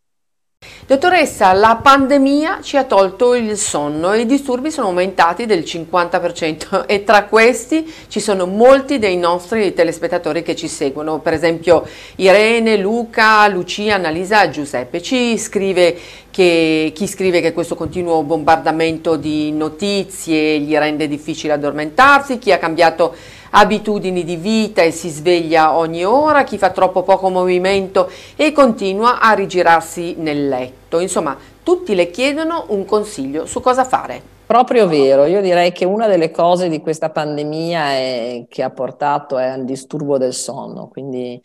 Dottoressa, 0.88 1.52
la 1.54 1.80
pandemia 1.82 2.60
ci 2.62 2.78
ha 2.78 2.84
tolto 2.84 3.34
il 3.34 3.58
sonno 3.58 4.14
e 4.14 4.20
i 4.20 4.26
disturbi 4.28 4.70
sono 4.70 4.88
aumentati 4.88 5.48
del 5.48 5.62
50% 5.62 6.86
e 6.88 7.04
tra 7.04 7.24
questi 7.24 7.92
ci 8.08 8.20
sono 8.20 8.46
molti 8.46 9.00
dei 9.00 9.18
nostri 9.18 9.74
telespettatori 9.74 10.44
che 10.44 10.56
ci 10.56 10.68
seguono, 10.68 11.20
per 11.20 11.34
esempio 11.34 11.88
Irene, 12.18 12.78
Luca, 12.78 13.48
Lucia, 13.48 13.96
Annalisa, 13.96 14.50
Giuseppe. 14.50 15.02
Ci 15.02 15.40
scrive 15.40 15.98
che, 16.30 16.92
chi 16.94 17.08
scrive 17.08 17.42
che 17.42 17.52
questo 17.52 17.76
continuo 17.76 18.22
bombardamento 18.22 19.16
di 19.16 19.52
notizie 19.54 20.60
gli 20.60 20.76
rende 20.76 21.08
difficile 21.08 21.54
addormentarsi, 21.54 22.38
chi 22.38 22.52
ha 22.52 22.60
cambiato 22.60 23.16
abitudini 23.58 24.24
di 24.24 24.36
vita 24.36 24.82
e 24.82 24.92
si 24.92 25.10
sveglia 25.10 25.78
ogni 25.78 26.04
ora, 26.04 26.44
chi 26.44 26.58
fa 26.58 26.72
troppo 26.72 27.04
poco 27.04 27.30
movimento 27.30 28.10
e 28.36 28.52
continua 28.52 29.20
a 29.20 29.34
rigirarsi 29.34 30.16
nel 30.18 30.48
letto. 30.48 31.00
Insomma, 31.00 31.38
tutti 31.64 31.96
le 31.96 32.10
chiedono 32.10 32.66
un 32.70 32.86
consiglio 32.86 33.46
su 33.46 33.62
cosa 33.62 33.84
fare. 33.84 34.34
Proprio 34.46 34.88
vero, 34.88 35.26
io 35.26 35.42
direi 35.42 35.72
che 35.72 35.86
una 35.86 36.06
delle 36.06 36.30
cose 36.30 36.70
di 36.70 36.80
questa 36.80 37.10
pandemia 37.10 37.86
è, 37.94 38.46
che 38.48 38.62
ha 38.62 38.70
portato 38.70 39.40
è 39.40 39.48
al 39.48 39.66
disturbo 39.66 40.20
del 40.20 40.34
sonno, 40.34 40.88
quindi 40.88 41.42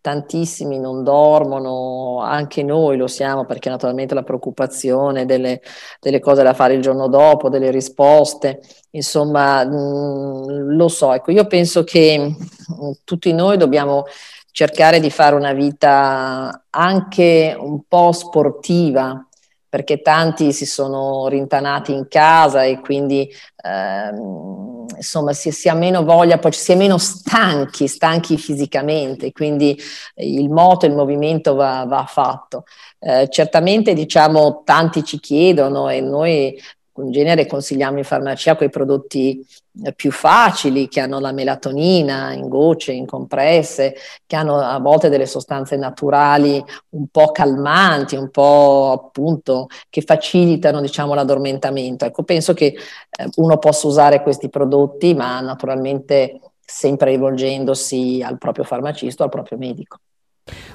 tantissimi 0.00 0.78
non 0.78 1.04
dormono, 1.04 2.20
anche 2.20 2.62
noi 2.62 2.96
lo 2.96 3.06
siamo 3.06 3.44
perché 3.44 3.68
naturalmente 3.68 4.14
la 4.14 4.22
preoccupazione 4.22 5.26
delle, 5.26 5.60
delle 6.00 6.20
cose 6.20 6.42
da 6.42 6.54
fare 6.54 6.74
il 6.74 6.82
giorno 6.82 7.08
dopo, 7.08 7.48
delle 7.48 7.70
risposte, 7.70 8.60
insomma 8.90 9.64
mh, 9.64 9.70
mm, 9.70 10.76
lo 10.76 10.88
so, 10.88 11.12
ecco 11.12 11.30
io 11.30 11.46
penso 11.46 11.84
che 11.84 12.18
mh, 12.18 12.84
mm, 12.86 12.90
tutti 13.04 13.32
noi 13.32 13.56
dobbiamo 13.56 14.04
cercare 14.52 15.00
di 15.00 15.10
fare 15.10 15.34
una 15.34 15.52
vita 15.52 16.64
anche 16.70 17.56
un 17.58 17.82
po' 17.86 18.12
sportiva, 18.12 19.26
perché 19.70 20.02
tanti 20.02 20.52
si 20.52 20.66
sono 20.66 21.28
rintanati 21.28 21.92
in 21.92 22.08
casa 22.08 22.64
e 22.64 22.80
quindi 22.80 23.32
ehm, 23.62 24.86
insomma 24.96 25.32
si, 25.32 25.52
si, 25.52 25.68
ha 25.68 25.74
meno 25.74 26.02
voglia, 26.02 26.38
poi 26.38 26.50
si 26.52 26.72
è 26.72 26.74
meno 26.74 26.98
stanchi, 26.98 27.86
stanchi 27.86 28.36
fisicamente, 28.36 29.30
quindi 29.30 29.80
il 30.16 30.50
moto, 30.50 30.86
il 30.86 30.92
movimento 30.92 31.54
va, 31.54 31.84
va 31.86 32.04
fatto. 32.04 32.64
Eh, 32.98 33.28
certamente 33.30 33.94
diciamo 33.94 34.62
tanti 34.64 35.04
ci 35.04 35.20
chiedono 35.20 35.88
e 35.88 36.00
noi 36.00 36.60
in 37.02 37.10
genere 37.10 37.46
consigliamo 37.46 37.98
in 37.98 38.04
farmacia 38.04 38.56
quei 38.56 38.70
prodotti 38.70 39.44
eh, 39.84 39.92
più 39.94 40.10
facili, 40.10 40.88
che 40.88 41.00
hanno 41.00 41.20
la 41.20 41.32
melatonina 41.32 42.32
in 42.32 42.48
gocce, 42.48 42.92
in 42.92 43.06
compresse, 43.06 43.94
che 44.26 44.36
hanno 44.36 44.56
a 44.56 44.78
volte 44.78 45.08
delle 45.08 45.26
sostanze 45.26 45.76
naturali 45.76 46.62
un 46.90 47.06
po' 47.08 47.30
calmanti, 47.30 48.16
un 48.16 48.30
po' 48.30 48.92
appunto 48.92 49.68
che 49.88 50.02
facilitano 50.02 50.80
diciamo 50.80 51.14
l'addormentamento. 51.14 52.04
Ecco, 52.04 52.22
penso 52.22 52.54
che 52.54 52.66
eh, 52.66 53.28
uno 53.36 53.58
possa 53.58 53.86
usare 53.86 54.22
questi 54.22 54.48
prodotti, 54.48 55.14
ma 55.14 55.40
naturalmente 55.40 56.40
sempre 56.70 57.10
rivolgendosi 57.10 58.22
al 58.24 58.38
proprio 58.38 58.64
farmacista 58.64 59.24
al 59.24 59.30
proprio 59.30 59.58
medico. 59.58 59.98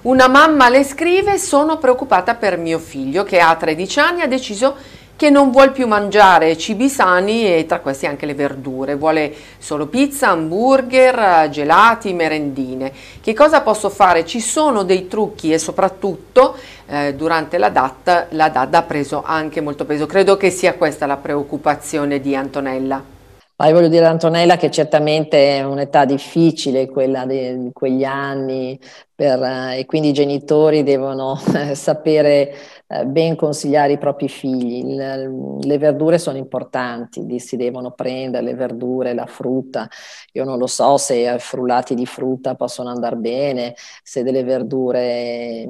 Una 0.04 0.28
mamma 0.28 0.70
le 0.70 0.84
scrive, 0.84 1.38
sono 1.38 1.78
preoccupata 1.78 2.36
per 2.36 2.58
mio 2.58 2.80
figlio 2.80 3.24
che 3.24 3.40
ha 3.40 3.56
13 3.56 4.00
anni, 4.00 4.22
ha 4.22 4.28
deciso 4.28 4.76
che 5.16 5.30
non 5.30 5.52
vuole 5.52 5.72
più 5.72 5.88
mangiare 5.88 6.58
cibi 6.58 6.90
sani 6.90 7.46
e 7.46 7.66
tra 7.66 7.80
questi 7.80 8.06
anche 8.06 8.26
le 8.26 8.34
verdure, 8.34 8.96
vuole 8.96 9.34
solo 9.58 9.88
pizza, 9.88 10.30
hamburger, 10.30 11.50
gelati, 11.50 12.14
merendine. 12.14 12.92
Che 13.22 13.34
cosa 13.34 13.62
posso 13.62 13.90
fare? 13.90 14.26
Ci 14.26 14.42
sono 14.42 14.84
dei 14.84 15.08
trucchi 15.08 15.54
e 15.54 15.58
soprattutto 15.58 16.58
eh, 16.88 17.14
durante 17.16 17.58
la 17.58 17.70
DAT 17.70 18.28
la 18.32 18.50
DAT 18.50 18.76
ha 18.76 18.82
preso 18.84 19.24
anche 19.26 19.62
molto 19.62 19.86
peso. 19.86 20.06
Credo 20.06 20.36
che 20.38 20.50
sia 20.50 20.74
questa 20.74 21.06
la 21.06 21.18
preoccupazione 21.18 22.20
di 22.20 22.36
Antonella. 22.36 23.15
Io 23.58 23.72
voglio 23.72 23.88
dire 23.88 24.06
Antonella 24.06 24.58
che 24.58 24.70
certamente 24.70 25.58
è 25.58 25.64
un'età 25.64 26.04
difficile 26.04 26.90
quella 26.90 27.26
di 27.26 27.70
quegli 27.72 28.04
anni 28.04 28.78
per, 29.16 29.42
eh, 29.42 29.80
e 29.80 29.86
quindi 29.86 30.10
i 30.10 30.14
genitori 30.14 30.84
devono 30.84 31.40
eh, 31.56 31.74
sapere 31.74 32.54
eh, 32.86 33.06
ben 33.06 33.38
consigliare 33.38 33.94
i 33.94 33.98
propri 33.98 34.28
figli. 34.28 34.96
Le, 34.96 35.78
verdure 35.78 36.18
sono 36.18 36.38
importanti, 36.38 37.40
si 37.40 37.56
devono 37.56 37.92
prendere 37.92 38.44
le 38.44 38.56
verdure, 38.56 39.14
la 39.14 39.26
frutta. 39.26 39.88
Io 40.34 40.44
non 40.44 40.58
lo 40.58 40.68
so 40.68 40.98
se 40.98 41.38
frullati 41.40 41.96
di 41.96 42.06
frutta 42.06 42.56
possono 42.56 42.90
andare 42.90 43.16
bene, 43.16 43.74
se 44.04 44.24
delle 44.24 44.44
verdure 44.44 45.66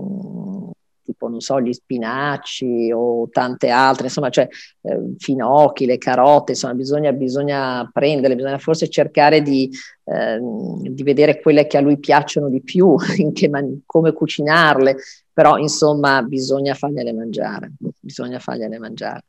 tipo, 1.06 1.30
non 1.30 1.40
so, 1.40 1.62
gli 1.62 1.72
spinaci 1.72 2.92
o 2.94 3.30
tante 3.32 3.70
altre, 3.70 4.06
insomma, 4.06 4.30
cioè 4.30 4.48
eh, 4.82 5.14
finocchi, 5.18 5.86
le 5.86 5.98
carote, 5.98 6.54
insomma, 6.54 6.74
bisogna, 6.74 7.14
bisogna 7.14 7.88
prenderle, 7.94 8.36
bisogna 8.36 8.58
forse 8.58 8.90
cercare 8.90 9.42
di, 9.42 9.70
eh, 10.06 10.40
di, 10.90 11.04
vedere 11.04 11.40
quelle 11.40 11.68
che 11.68 11.78
a 11.78 11.82
lui 11.82 12.00
piacciono 12.00 12.50
di 12.50 12.62
più, 12.62 12.96
man- 13.50 13.82
come 13.86 14.12
cucinarle, 14.12 14.98
però 15.32 15.58
insomma 15.58 16.22
bisogna 16.24 16.74
fargliele 16.74 17.14
mangiare, 17.14 17.72
bisogna 18.00 18.40
fargliele 18.40 18.80
mangiare. 18.80 19.24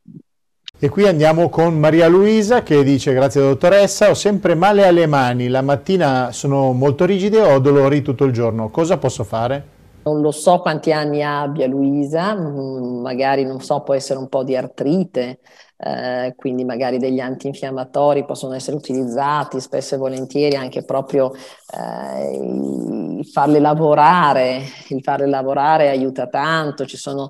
E 0.79 0.89
qui 0.89 1.07
andiamo 1.07 1.49
con 1.49 1.77
Maria 1.79 2.07
Luisa 2.07 2.61
che 2.61 2.83
dice 2.83 3.13
grazie 3.13 3.41
dottoressa, 3.41 4.09
ho 4.09 4.13
sempre 4.13 4.53
male 4.53 4.85
alle 4.85 5.07
mani, 5.07 5.47
la 5.47 5.61
mattina 5.61 6.31
sono 6.31 6.71
molto 6.71 7.03
rigide 7.05 7.37
e 7.37 7.41
ho 7.41 7.59
dolori 7.59 8.01
tutto 8.01 8.25
il 8.25 8.31
giorno, 8.31 8.69
cosa 8.69 8.97
posso 8.97 9.23
fare? 9.23 9.76
Non 10.07 10.21
lo 10.21 10.31
so 10.31 10.59
quanti 10.59 10.93
anni 10.93 11.21
abbia 11.21 11.67
Luisa, 11.67 12.33
mm, 12.33 13.01
magari 13.01 13.43
non 13.43 13.59
so, 13.59 13.81
può 13.83 13.93
essere 13.93 14.19
un 14.19 14.29
po' 14.29 14.43
di 14.45 14.55
artrite, 14.55 15.39
eh, 15.75 16.33
quindi 16.37 16.63
magari 16.63 16.97
degli 16.97 17.19
antinfiammatori 17.19 18.23
possono 18.25 18.53
essere 18.53 18.77
utilizzati 18.77 19.59
spesso 19.59 19.95
e 19.95 19.97
volentieri 19.97 20.55
anche 20.55 20.85
proprio 20.85 21.33
eh, 21.33 23.21
farle 23.31 23.59
lavorare, 23.59 24.61
il 24.89 25.01
farle 25.03 25.27
lavorare 25.27 25.89
aiuta 25.89 26.27
tanto, 26.27 26.85
ci 26.85 26.95
sono 26.97 27.29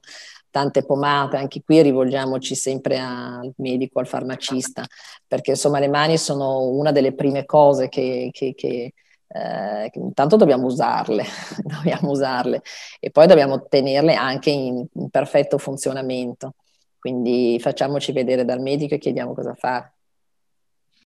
tante 0.52 0.86
pomate, 0.86 1.38
anche 1.38 1.62
qui 1.64 1.82
rivolgiamoci 1.82 2.54
sempre 2.56 3.00
al 3.00 3.52
medico, 3.58 4.00
al 4.00 4.08
farmacista, 4.08 4.84
perché 5.28 5.52
insomma 5.52 5.80
le 5.80 5.88
mani 5.90 6.18
sono 6.18 6.62
una 6.70 6.92
delle 6.92 7.14
prime 7.16 7.44
cose 7.46 7.90
che, 7.90 8.30
che, 8.32 8.54
che 8.56 8.94
eh, 9.28 9.90
intanto 9.94 10.36
dobbiamo 10.36 10.68
usarle, 10.68 11.24
dobbiamo 11.64 12.12
usarle 12.12 12.62
e 13.00 13.10
poi 13.12 13.28
dobbiamo 13.28 13.68
tenerle 13.68 14.16
anche 14.16 14.50
in, 14.50 14.86
in 14.94 15.10
perfetto 15.10 15.58
funzionamento. 15.58 16.54
Quindi 17.00 17.58
facciamoci 17.62 18.12
vedere 18.12 18.44
dal 18.44 18.60
medico 18.60 18.96
e 18.96 18.98
chiediamo 18.98 19.34
cosa 19.34 19.54
fare. 19.54 19.94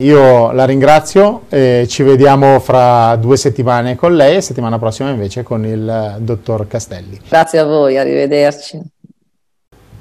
Io 0.01 0.53
la 0.53 0.63
ringrazio, 0.63 1.43
e 1.49 1.85
ci 1.89 2.03
vediamo 2.03 2.59
fra 2.61 3.17
due 3.17 3.35
settimane 3.35 3.95
con 3.95 4.15
lei 4.15 4.37
e 4.37 4.41
settimana 4.41 4.79
prossima 4.79 5.09
invece 5.09 5.43
con 5.43 5.65
il 5.65 6.17
dottor 6.19 6.67
Castelli. 6.67 7.19
Grazie 7.27 7.59
a 7.59 7.65
voi, 7.65 7.97
arrivederci. 7.97 8.81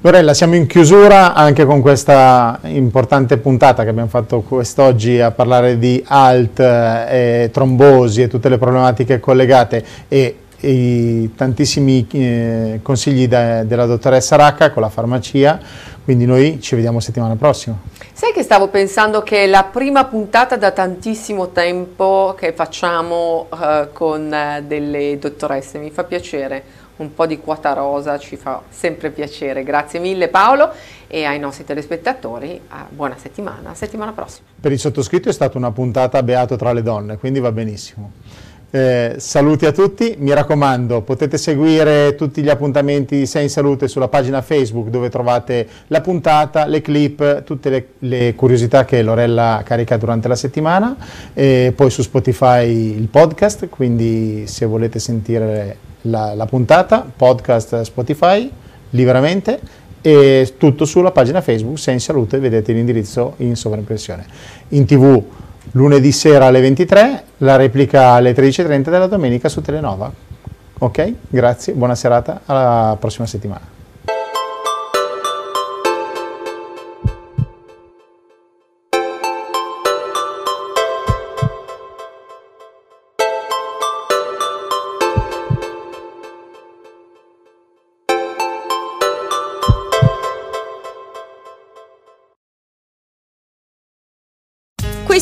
Lorella, 0.01 0.33
siamo 0.33 0.55
in 0.55 0.65
chiusura 0.65 1.33
anche 1.33 1.65
con 1.65 1.81
questa 1.81 2.57
importante 2.63 3.35
puntata 3.35 3.83
che 3.83 3.89
abbiamo 3.89 4.07
fatto 4.07 4.39
quest'oggi 4.39 5.19
a 5.19 5.31
parlare 5.31 5.77
di 5.77 6.01
ALT, 6.07 6.59
eh, 6.61 7.49
trombosi 7.51 8.21
e 8.21 8.29
tutte 8.29 8.47
le 8.47 8.57
problematiche 8.57 9.19
collegate 9.19 9.83
e 10.07 10.37
i 10.61 11.35
tantissimi 11.35 12.07
eh, 12.13 12.79
consigli 12.81 13.27
da, 13.27 13.65
della 13.65 13.85
dottoressa 13.85 14.37
Racca 14.37 14.71
con 14.71 14.83
la 14.83 14.89
farmacia, 14.89 15.59
quindi 16.05 16.25
noi 16.25 16.61
ci 16.61 16.75
vediamo 16.75 17.01
settimana 17.01 17.35
prossima. 17.35 17.77
Sai 18.13 18.31
che 18.31 18.41
stavo 18.41 18.69
pensando 18.69 19.21
che 19.21 19.43
è 19.43 19.47
la 19.47 19.63
prima 19.65 20.05
puntata 20.05 20.55
da 20.55 20.71
tantissimo 20.71 21.49
tempo 21.49 22.35
che 22.37 22.53
facciamo 22.53 23.47
uh, 23.49 23.91
con 23.91 24.31
uh, 24.31 24.65
delle 24.65 25.17
dottoresse, 25.19 25.77
mi 25.77 25.91
fa 25.91 26.05
piacere, 26.05 26.63
un 26.99 27.13
po' 27.13 27.25
di 27.25 27.39
quota 27.39 27.73
rosa 27.73 28.17
ci 28.17 28.35
fa 28.35 28.61
sempre 28.69 29.09
piacere. 29.09 29.63
Grazie 29.63 29.99
mille 29.99 30.27
Paolo 30.27 30.71
e 31.07 31.23
ai 31.25 31.39
nostri 31.39 31.65
telespettatori 31.65 32.59
uh, 32.69 32.75
buona 32.89 33.15
settimana, 33.17 33.73
settimana 33.73 34.11
prossima. 34.11 34.47
Per 34.59 34.71
il 34.71 34.79
sottoscritto 34.79 35.29
è 35.29 35.33
stata 35.33 35.57
una 35.57 35.71
puntata 35.71 36.21
beato 36.23 36.55
tra 36.55 36.71
le 36.73 36.81
donne, 36.81 37.17
quindi 37.17 37.39
va 37.39 37.51
benissimo. 37.51 38.11
Eh, 38.71 39.15
saluti 39.17 39.65
a 39.65 39.71
tutti, 39.71 40.13
mi 40.19 40.31
raccomando 40.31 41.01
potete 41.01 41.39
seguire 41.39 42.13
tutti 42.13 42.43
gli 42.43 42.49
appuntamenti 42.49 43.17
di 43.17 43.25
Sei 43.25 43.41
in 43.41 43.49
Salute 43.49 43.87
sulla 43.87 44.09
pagina 44.09 44.43
Facebook 44.43 44.89
dove 44.89 45.09
trovate 45.09 45.67
la 45.87 46.01
puntata, 46.01 46.67
le 46.67 46.81
clip, 46.81 47.41
tutte 47.43 47.69
le, 47.71 47.87
le 47.99 48.35
curiosità 48.35 48.85
che 48.85 49.01
Lorella 49.01 49.63
carica 49.65 49.97
durante 49.97 50.27
la 50.27 50.35
settimana 50.35 50.95
e 51.33 51.73
poi 51.75 51.89
su 51.89 52.03
Spotify 52.03 52.67
il 52.67 53.07
podcast, 53.07 53.69
quindi 53.69 54.45
se 54.45 54.67
volete 54.67 54.99
sentire 54.99 55.87
la, 56.01 56.33
la 56.35 56.45
puntata, 56.45 57.05
podcast 57.15 57.81
Spotify 57.81 58.49
liberamente 58.91 59.59
e 60.01 60.53
tutto 60.57 60.85
sulla 60.85 61.11
pagina 61.11 61.41
Facebook 61.41 61.77
Sei 61.77 61.93
in 61.93 61.99
Salute, 61.99 62.39
vedete 62.39 62.71
l'indirizzo 62.71 63.33
in 63.37 63.55
sovraimpressione. 63.55 64.25
In 64.69 64.85
tv 64.85 65.21
lunedì 65.71 66.11
sera 66.11 66.45
alle 66.45 66.61
23, 66.61 67.23
la 67.37 67.55
replica 67.55 68.11
alle 68.11 68.33
13.30 68.33 68.89
della 68.89 69.07
domenica 69.07 69.49
su 69.49 69.61
Telenova. 69.61 70.11
Ok? 70.79 71.13
Grazie, 71.27 71.73
buona 71.73 71.95
serata, 71.95 72.41
alla 72.45 72.95
prossima 72.99 73.27
settimana. 73.27 73.78